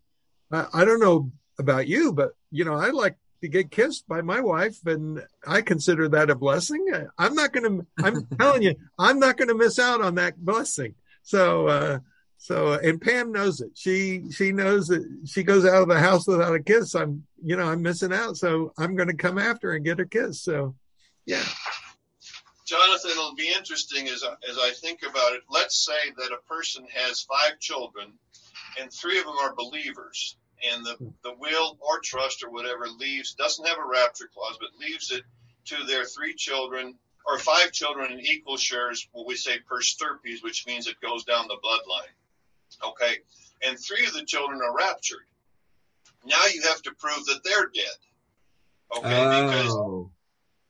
[0.51, 4.41] I, don't know about you, but you know, I like to get kissed by my
[4.41, 6.85] wife, and I consider that a blessing.
[7.17, 7.87] I'm not going to.
[8.03, 10.95] I'm telling you, I'm not going to miss out on that blessing.
[11.23, 11.67] So.
[11.67, 11.99] uh
[12.37, 13.71] so and Pam knows it.
[13.73, 16.95] She she knows that she goes out of the house without a kiss.
[16.95, 18.37] I'm you know I'm missing out.
[18.37, 20.41] So I'm going to come after and get a kiss.
[20.41, 20.75] So
[21.25, 21.43] yeah.
[22.65, 25.41] Jonathan, it'll be interesting as as I think about it.
[25.49, 28.13] Let's say that a person has five children,
[28.79, 30.37] and three of them are believers,
[30.71, 31.07] and the hmm.
[31.23, 35.23] the will or trust or whatever leaves doesn't have a rapture clause, but leaves it
[35.65, 39.07] to their three children or five children in equal shares.
[39.11, 42.13] What we say per stirpes, which means it goes down the bloodline.
[42.83, 43.15] Okay.
[43.65, 45.25] And three of the children are raptured.
[46.25, 48.97] Now you have to prove that they're dead.
[48.97, 49.25] Okay.
[49.25, 49.47] Oh.
[49.47, 50.09] Because,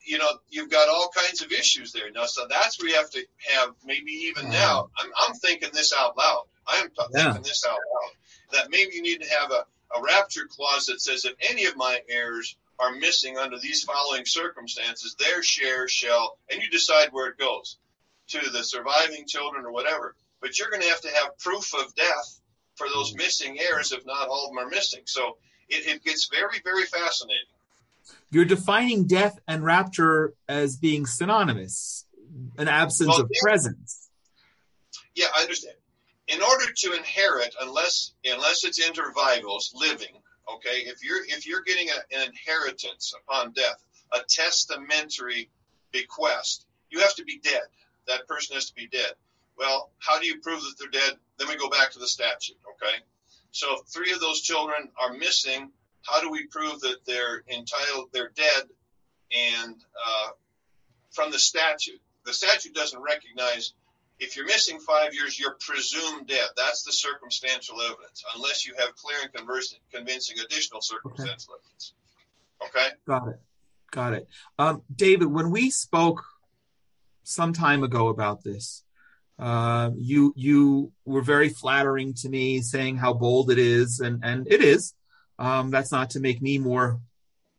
[0.06, 2.12] you know, you've got all kinds of issues there.
[2.12, 3.24] Now, so that's where you have to
[3.56, 4.52] have maybe even hmm.
[4.52, 4.90] now.
[4.98, 6.46] I'm, I'm thinking this out loud.
[6.68, 7.24] I am yeah.
[7.24, 8.12] thinking this out loud.
[8.54, 9.66] That maybe you need to have a,
[9.98, 14.26] a rapture clause that says if any of my heirs are missing under these following
[14.26, 17.78] circumstances, their share shall, and you decide where it goes
[18.30, 21.94] to the surviving children or whatever but you're going to have to have proof of
[21.96, 22.40] death
[22.76, 23.18] for those mm-hmm.
[23.18, 25.02] missing heirs if not all of them are missing.
[25.06, 25.38] So
[25.70, 27.44] it, it gets very, very fascinating.
[28.32, 32.06] You're defining death and rapture as being synonymous,
[32.58, 33.40] an absence well, of yeah.
[33.42, 34.10] presence.
[35.16, 35.76] Yeah, I understand.
[36.28, 40.22] In order to inherit, unless unless it's inter vivos, living,
[40.54, 43.84] okay, if you're if you're getting a, an inheritance upon death,
[44.14, 45.50] a testamentary
[45.92, 47.64] bequest, you have to be dead.
[48.08, 49.14] That person has to be dead.
[49.58, 51.18] Well, how do you prove that they're dead?
[51.38, 52.96] Then we go back to the statute, okay?
[53.52, 55.72] So if three of those children are missing,
[56.04, 58.64] how do we prove that they're entitled, they're dead?
[59.36, 60.30] And uh,
[61.12, 63.74] from the statute, the statute doesn't recognize
[64.20, 66.48] if you're missing five years, you're presumed dead.
[66.56, 69.32] That's the circumstantial evidence, unless you have clear and
[69.92, 71.62] convincing additional circumstantial okay.
[71.64, 71.94] evidence.
[72.66, 72.88] Okay?
[73.08, 73.40] Got it.
[73.92, 74.28] Got it.
[74.58, 76.26] Um, David, when we spoke
[77.24, 78.84] some time ago about this,
[79.40, 84.48] uh, you you were very flattering to me, saying how bold it is, and and
[84.52, 84.94] it is.
[85.40, 87.00] Um, that's not to make me more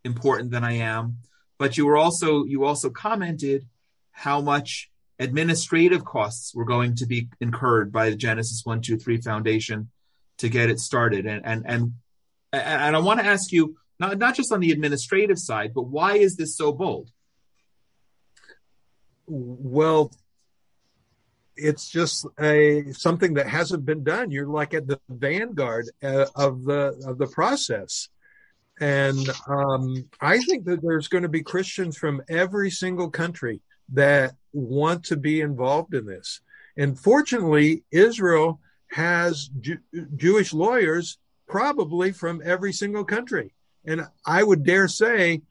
[0.04, 1.18] important than I am,
[1.58, 3.66] but you were also you also commented
[4.10, 9.90] how much administrative costs were going to be incurred by the Genesis 123 Foundation
[10.38, 11.26] to get it started.
[11.26, 11.92] And and and
[12.52, 16.16] and I want to ask you not not just on the administrative side, but why
[16.16, 17.10] is this so bold?
[19.26, 20.10] Well,
[21.58, 24.30] it's just a something that hasn't been done.
[24.30, 28.08] You're like at the vanguard uh, of the of the process,
[28.80, 33.60] and um, I think that there's going to be Christians from every single country
[33.92, 36.40] that want to be involved in this.
[36.76, 39.50] And fortunately, Israel has
[40.16, 43.54] Jewish lawyers probably from every single country.
[43.84, 45.42] And I would dare say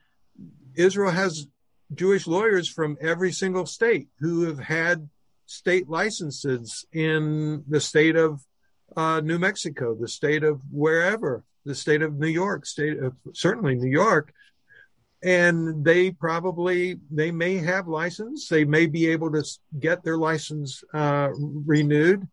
[0.75, 1.47] Israel has
[1.93, 5.09] Jewish lawyers from every single state who have had
[5.47, 8.41] state licenses in the state of
[8.95, 13.75] uh, New Mexico, the state of wherever, the state of New York, state of certainly
[13.75, 14.33] New York,
[15.23, 18.47] and they probably they may have license.
[18.47, 19.43] They may be able to
[19.79, 22.27] get their license uh, renewed.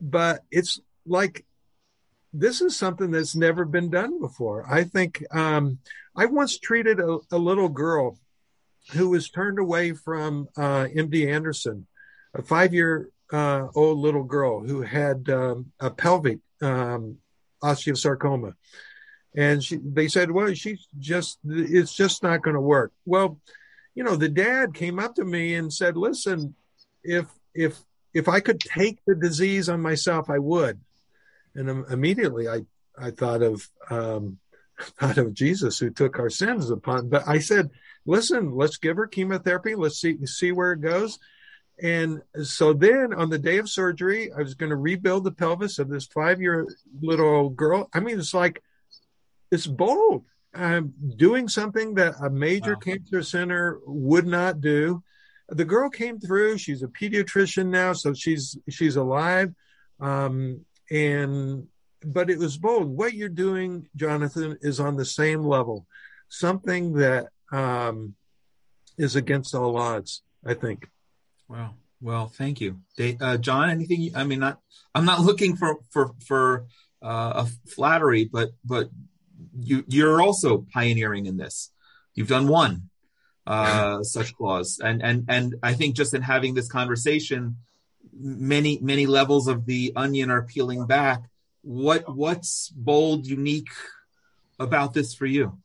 [0.00, 1.46] But it's like
[2.32, 4.66] this is something that's never been done before.
[4.68, 5.78] I think um,
[6.16, 8.18] i once treated a, a, little girl
[8.92, 11.86] who was turned away from uh, md anderson
[12.34, 17.18] a five year uh, old little girl who had um, a pelvic um,
[17.62, 18.54] osteosarcoma.
[19.36, 22.92] And she they said well she's just it's just not going to work.
[23.04, 23.40] Well
[23.94, 26.54] you know the dad came up to me and said listen
[27.02, 27.80] if if
[28.12, 30.80] if i could take the disease on myself i would.
[31.56, 32.60] And immediately i
[32.98, 34.38] i thought of um
[35.00, 37.70] thought of jesus who took our sins upon but i said
[38.06, 39.74] listen let's give her chemotherapy.
[39.74, 41.18] Let's see see where it goes
[41.82, 45.78] and so then on the day of surgery i was going to rebuild the pelvis
[45.78, 46.66] of this five year
[47.00, 48.62] little girl i mean it's like
[49.54, 50.24] it's bold.
[50.52, 52.80] I'm doing something that a major wow.
[52.80, 55.02] cancer center would not do.
[55.48, 56.58] The girl came through.
[56.58, 59.54] She's a pediatrician now, so she's she's alive.
[60.00, 61.68] Um, and
[62.04, 62.88] but it was bold.
[62.88, 65.86] What you're doing, Jonathan, is on the same level.
[66.28, 68.14] Something that um,
[68.98, 70.22] is against all odds.
[70.44, 70.88] I think.
[71.48, 71.74] Wow.
[72.00, 72.80] Well, thank you,
[73.20, 73.70] uh, John.
[73.70, 74.14] Anything?
[74.14, 74.60] I mean, not.
[74.94, 76.66] I'm not looking for for for
[77.02, 78.90] uh, a flattery, but but
[79.58, 81.70] you you're also pioneering in this.
[82.14, 82.90] You've done one
[83.46, 87.56] uh, such clause, and and and I think just in having this conversation,
[88.12, 91.22] many many levels of the onion are peeling back.
[91.62, 93.70] What what's bold, unique
[94.58, 95.58] about this for you?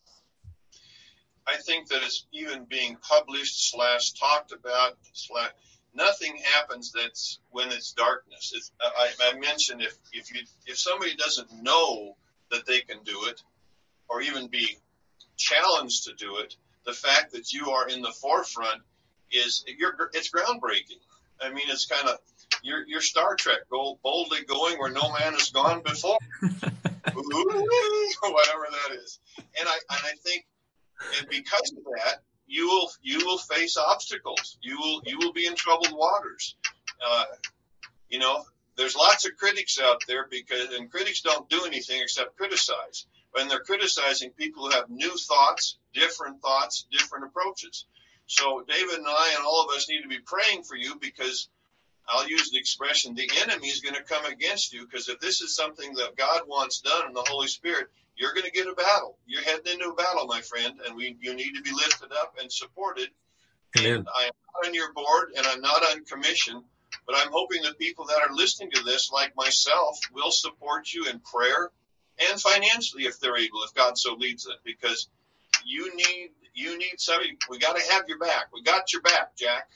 [1.48, 5.52] I think that it's even being published slash talked about slash
[5.94, 8.54] nothing happens that's when it's darkness.
[8.56, 12.16] It's, I, I mentioned if if you if somebody doesn't know
[12.52, 13.42] that they can do it,
[14.10, 14.78] or even be
[15.38, 18.82] challenged to do it, the fact that you are in the forefront
[19.32, 21.00] is you're, it's groundbreaking.
[21.42, 22.18] I mean, it's kind of
[22.64, 26.58] you're, you're Star Trek, go boldly going where no man has gone before, whatever
[28.72, 29.20] that is.
[29.38, 30.46] And I and I think,
[31.20, 34.58] and because of that, you will you will face obstacles.
[34.62, 36.56] You will you will be in troubled waters.
[37.06, 37.26] Uh,
[38.10, 38.44] you know,
[38.76, 43.48] there's lots of critics out there because and critics don't do anything except criticize when
[43.48, 47.86] they're criticizing people who have new thoughts, different thoughts, different approaches.
[48.26, 51.50] So David and I and all of us need to be praying for you because
[52.08, 55.42] I'll use the expression the enemy is going to come against you because if this
[55.42, 57.90] is something that God wants done in the Holy Spirit,
[58.20, 59.18] you're going to get a battle.
[59.26, 62.36] You're heading into a battle, my friend, and we you need to be lifted up
[62.40, 63.10] and supported.
[63.80, 63.98] Amen.
[63.98, 66.64] And I am not on your board and I'm not on commission,
[67.08, 71.06] but I'm hoping that people that are listening to this, like myself, will support you
[71.06, 71.72] in prayer
[72.20, 75.08] and financially if they're able, if God so leads them, because
[75.66, 77.38] you need you need somebody.
[77.50, 78.48] We got to have your back.
[78.54, 79.70] We got your back, Jack.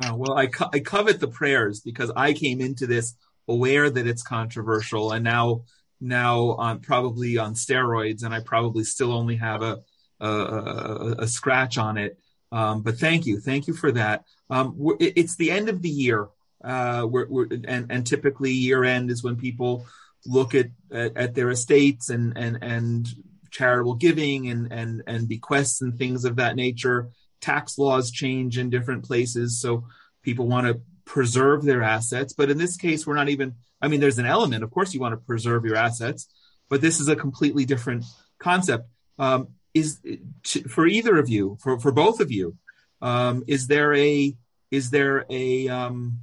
[0.00, 3.14] Uh, well, I co- I covet the prayers because I came into this
[3.46, 5.64] aware that it's controversial, and now
[6.04, 9.78] now on probably on steroids, and I probably still only have a
[10.20, 12.18] a, a, a scratch on it.
[12.52, 14.24] Um, but thank you, thank you for that.
[14.48, 16.28] Um, it's the end of the year,
[16.62, 19.86] uh, we're, we're, and and typically year end is when people
[20.26, 23.08] look at, at, at their estates and, and, and
[23.50, 27.10] charitable giving and, and, and bequests and things of that nature.
[27.40, 29.60] Tax laws change in different places.
[29.60, 29.84] So
[30.22, 32.32] people want to preserve their assets.
[32.32, 33.54] But in this case, we're not even,
[33.84, 36.26] I mean, there's an element, of course, you want to preserve your assets,
[36.70, 38.04] but this is a completely different
[38.38, 38.88] concept.
[39.18, 40.00] Um, is
[40.68, 42.56] for either of you, for, for both of you,
[43.02, 44.34] um, is there a,
[44.70, 46.20] is there a, um,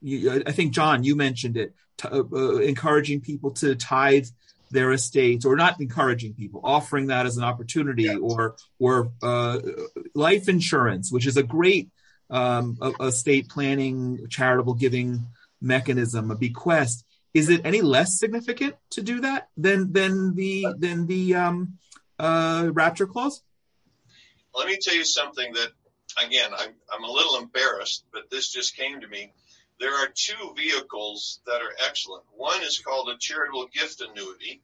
[0.00, 4.26] you, I think John, you mentioned it, t- uh, uh, encouraging people to tithe
[4.72, 8.16] their estates, or not encouraging people, offering that as an opportunity, yeah.
[8.16, 9.58] or or uh,
[10.14, 11.90] life insurance, which is a great
[12.30, 15.26] um, estate planning, charitable giving
[15.62, 17.04] mechanism, a bequest,
[17.34, 21.78] is it any less significant to do that than than the than the um,
[22.18, 23.42] uh, rapture clause?
[24.54, 25.68] Let me tell you something that,
[26.22, 29.32] again, I'm I'm a little embarrassed, but this just came to me.
[29.80, 32.24] There are two vehicles that are excellent.
[32.36, 34.62] One is called a charitable gift annuity.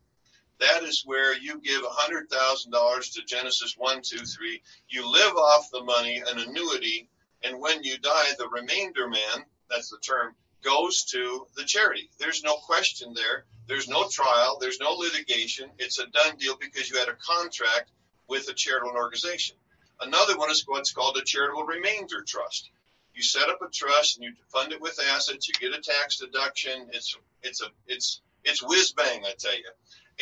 [0.61, 4.63] That is where you give $100,000 to Genesis 1, 2, 3.
[4.89, 7.09] You live off the money, an annuity,
[7.43, 12.11] and when you die, the remainder man, that's the term, goes to the charity.
[12.19, 13.45] There's no question there.
[13.67, 14.59] There's no trial.
[14.61, 15.71] There's no litigation.
[15.79, 17.91] It's a done deal because you had a contract
[18.29, 19.57] with a charitable organization.
[20.01, 22.71] Another one is what's called a charitable remainder trust.
[23.15, 25.49] You set up a trust and you fund it with assets.
[25.49, 26.89] You get a tax deduction.
[26.93, 29.71] It's it's a it's it's whiz bang, I tell you.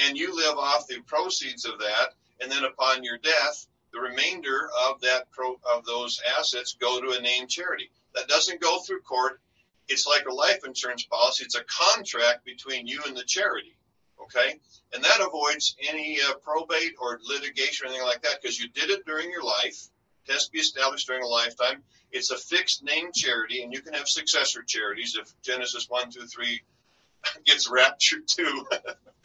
[0.05, 4.71] And you live off the proceeds of that, and then upon your death, the remainder
[4.89, 7.91] of that pro, of those assets go to a named charity.
[8.15, 9.41] That doesn't go through court
[9.89, 11.45] it's like a life insurance policy.
[11.45, 13.77] It's a contract between you and the charity.
[14.23, 14.59] Okay.
[14.93, 18.91] And that avoids any uh, probate or litigation or anything like that because you did
[18.91, 19.89] it during your life.
[20.27, 21.83] It has to be established during a lifetime.
[22.11, 26.27] It's a fixed name charity, and you can have successor charities if Genesis 1, 2,
[26.27, 26.63] 3
[27.45, 28.67] gets raptured too.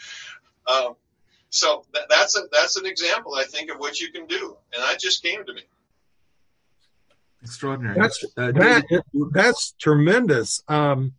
[0.67, 0.95] um,
[1.49, 4.57] so that, that's a, that's an example, I think, of what you can do.
[4.73, 5.63] And that just came to me.
[7.43, 7.99] Extraordinary.
[7.99, 10.61] That's uh, that, that's tremendous.
[10.67, 11.13] Um,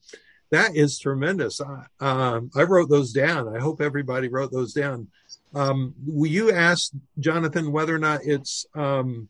[0.50, 1.60] that is tremendous.
[1.60, 3.56] I, um, I wrote those down.
[3.56, 5.08] I hope everybody wrote those down.
[5.54, 9.28] Um, will you ask Jonathan whether or not it's um,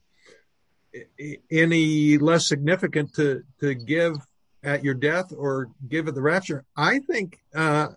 [1.51, 4.17] any less significant to to give
[4.63, 6.65] at your death or give at the rapture?
[6.77, 7.89] I think uh,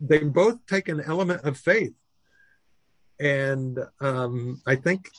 [0.00, 1.94] they both take an element of faith,
[3.18, 5.10] and um, I think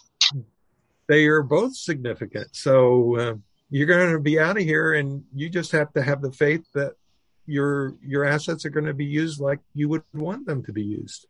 [1.07, 2.55] they are both significant.
[2.55, 3.35] So uh,
[3.69, 6.65] you're going to be out of here, and you just have to have the faith
[6.73, 6.93] that
[7.45, 10.83] your your assets are going to be used like you would want them to be
[10.83, 11.27] used.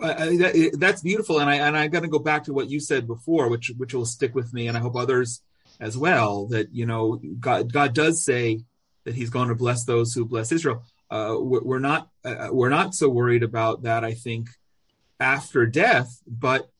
[0.00, 2.80] Uh, that, that's beautiful, and I and I got to go back to what you
[2.80, 5.42] said before, which which will stick with me, and I hope others
[5.78, 6.46] as well.
[6.46, 8.60] That you know, God God does say
[9.04, 10.84] that He's going to bless those who bless Israel.
[11.10, 14.04] Uh, we're not uh, we're not so worried about that.
[14.04, 14.48] I think
[15.18, 16.70] after death, but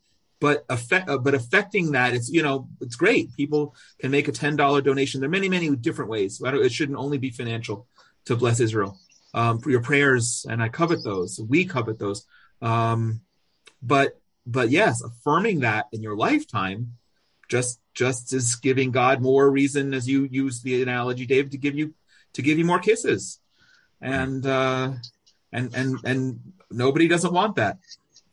[0.40, 3.34] but affect, uh, but affecting that it's you know it's great.
[3.36, 5.20] People can make a $10 donation.
[5.20, 6.40] There are many many different ways.
[6.42, 7.86] It shouldn't only be financial
[8.24, 8.98] to bless israel.
[9.32, 11.38] Um, for your prayers and i covet those.
[11.38, 12.26] We covet those.
[12.60, 13.20] Um,
[13.82, 16.94] but but yes affirming that in your lifetime
[17.48, 21.74] just just is giving god more reason as you use the analogy david to give
[21.74, 21.94] you
[22.32, 23.38] to give you more kisses.
[24.00, 24.92] And uh
[25.52, 27.78] and and and nobody doesn't want that.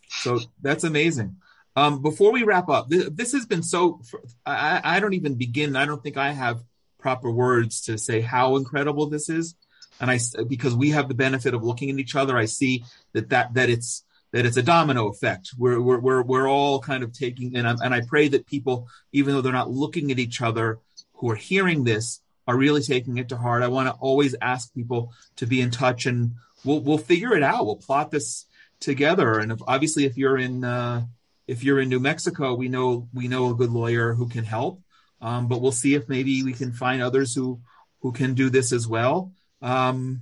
[0.10, 1.38] So that's amazing
[1.78, 4.02] um, before we wrap up, this, this has been so.
[4.48, 5.76] I, I don't even begin.
[5.76, 6.64] I don't think I have
[6.98, 9.54] proper words to say how incredible this is,
[10.02, 10.18] and I
[10.48, 12.36] because we have the benefit of looking at each other.
[12.36, 15.52] I see that that that it's that it's a domino effect.
[15.56, 18.88] We're we're we're, we're all kind of taking and I, and I pray that people,
[19.12, 20.80] even though they're not looking at each other,
[21.14, 23.62] who are hearing this, are really taking it to heart.
[23.62, 27.44] I want to always ask people to be in touch, and we'll we'll figure it
[27.44, 27.68] out.
[27.68, 28.46] We'll plot this
[28.80, 29.38] together.
[29.38, 31.06] And if, obviously, if you're in uh,
[31.48, 34.82] if you're in New Mexico, we know we know a good lawyer who can help.
[35.20, 37.62] Um, but we'll see if maybe we can find others who
[38.02, 39.32] who can do this as well.
[39.62, 40.22] Um,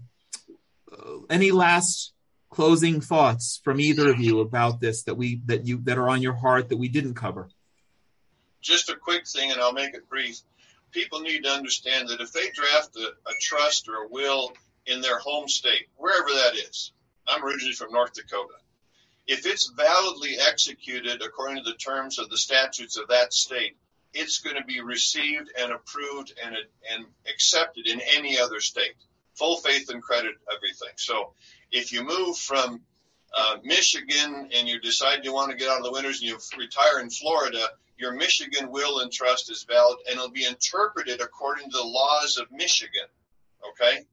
[1.30, 2.14] any last
[2.50, 6.22] closing thoughts from either of you about this that we that you that are on
[6.22, 7.50] your heart that we didn't cover?
[8.62, 10.40] Just a quick thing, and I'll make it brief.
[10.92, 14.54] People need to understand that if they draft a, a trust or a will
[14.86, 16.94] in their home state, wherever that is,
[17.28, 18.54] I'm originally from North Dakota
[19.28, 23.76] if it's validly executed according to the terms of the statutes of that state,
[24.14, 26.56] it's going to be received and approved and,
[26.94, 28.96] and accepted in any other state.
[29.36, 30.94] Full faith and credit, everything.
[30.96, 31.34] So
[31.72, 32.82] if you move from
[33.36, 36.38] uh, Michigan and you decide you want to get out of the winters and you
[36.58, 41.70] retire in Florida, your Michigan will and trust is valid and it'll be interpreted according
[41.70, 43.08] to the laws of Michigan.
[43.72, 44.06] Okay?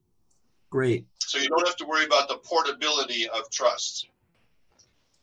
[0.70, 1.06] Great.
[1.20, 4.06] So you don't have to worry about the portability of trusts.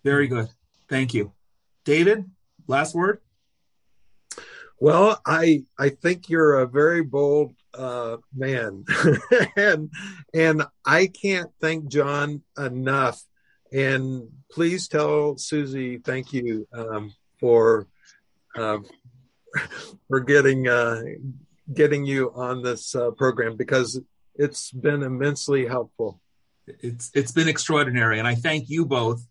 [0.04, 0.50] Very good.
[0.88, 1.34] Thank you.
[1.86, 2.30] David,
[2.68, 3.20] last word?
[4.80, 8.86] Well, I I think you're a very bold uh, man,
[9.58, 9.92] and
[10.34, 13.22] and I can't thank John enough.
[13.74, 17.88] And please tell Susie thank you um, for
[18.56, 18.80] uh,
[20.08, 21.02] for getting uh,
[21.74, 24.00] getting you on this uh, program because
[24.36, 26.22] it's been immensely helpful.
[26.68, 29.26] It's it's been extraordinary, and I thank you both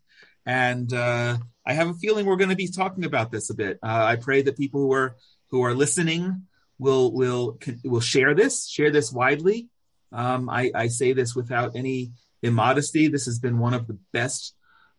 [0.49, 3.77] and uh, I have a feeling we're going to be talking about this a bit.
[3.83, 5.15] Uh, I pray that people who are
[5.51, 6.47] who are listening
[6.79, 9.69] will will will share this, share this widely.
[10.11, 13.09] Um, I, I say this without any immodesty.
[13.09, 14.55] This has been one of the best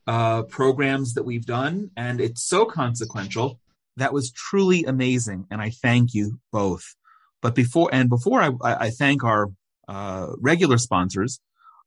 [0.07, 3.59] uh, programs that we've done, and it's so consequential.
[3.97, 6.95] That was truly amazing, and I thank you both.
[7.43, 9.51] But before and before I, I thank our
[9.89, 11.41] uh, regular sponsors,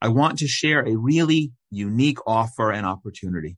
[0.03, 3.55] I want to share a really unique offer and opportunity.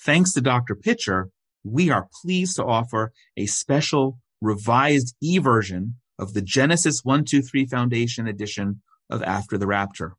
[0.00, 0.74] Thanks to Dr.
[0.74, 1.30] Pitcher,
[1.62, 8.82] we are pleased to offer a special revised e-version of the Genesis 123 Foundation edition
[9.08, 10.16] of After the Rapture.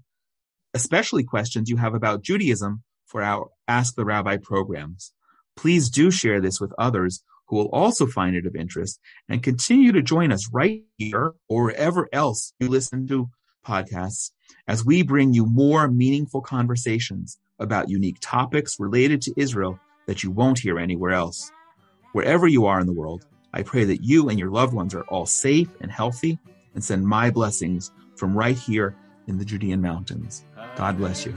[0.74, 5.14] especially questions you have about Judaism for our Ask the Rabbi programs.
[5.56, 9.92] Please do share this with others who will also find it of interest and continue
[9.92, 13.30] to join us right here or wherever else you listen to
[13.66, 14.32] podcasts
[14.68, 20.32] as we bring you more meaningful conversations about unique topics related to Israel that you
[20.32, 21.52] won't hear anywhere else.
[22.14, 25.04] Wherever you are in the world, I pray that you and your loved ones are
[25.04, 26.40] all safe and healthy
[26.74, 28.96] and send my blessings from right here
[29.28, 30.46] in the Judean mountains.
[30.76, 31.34] God bless you.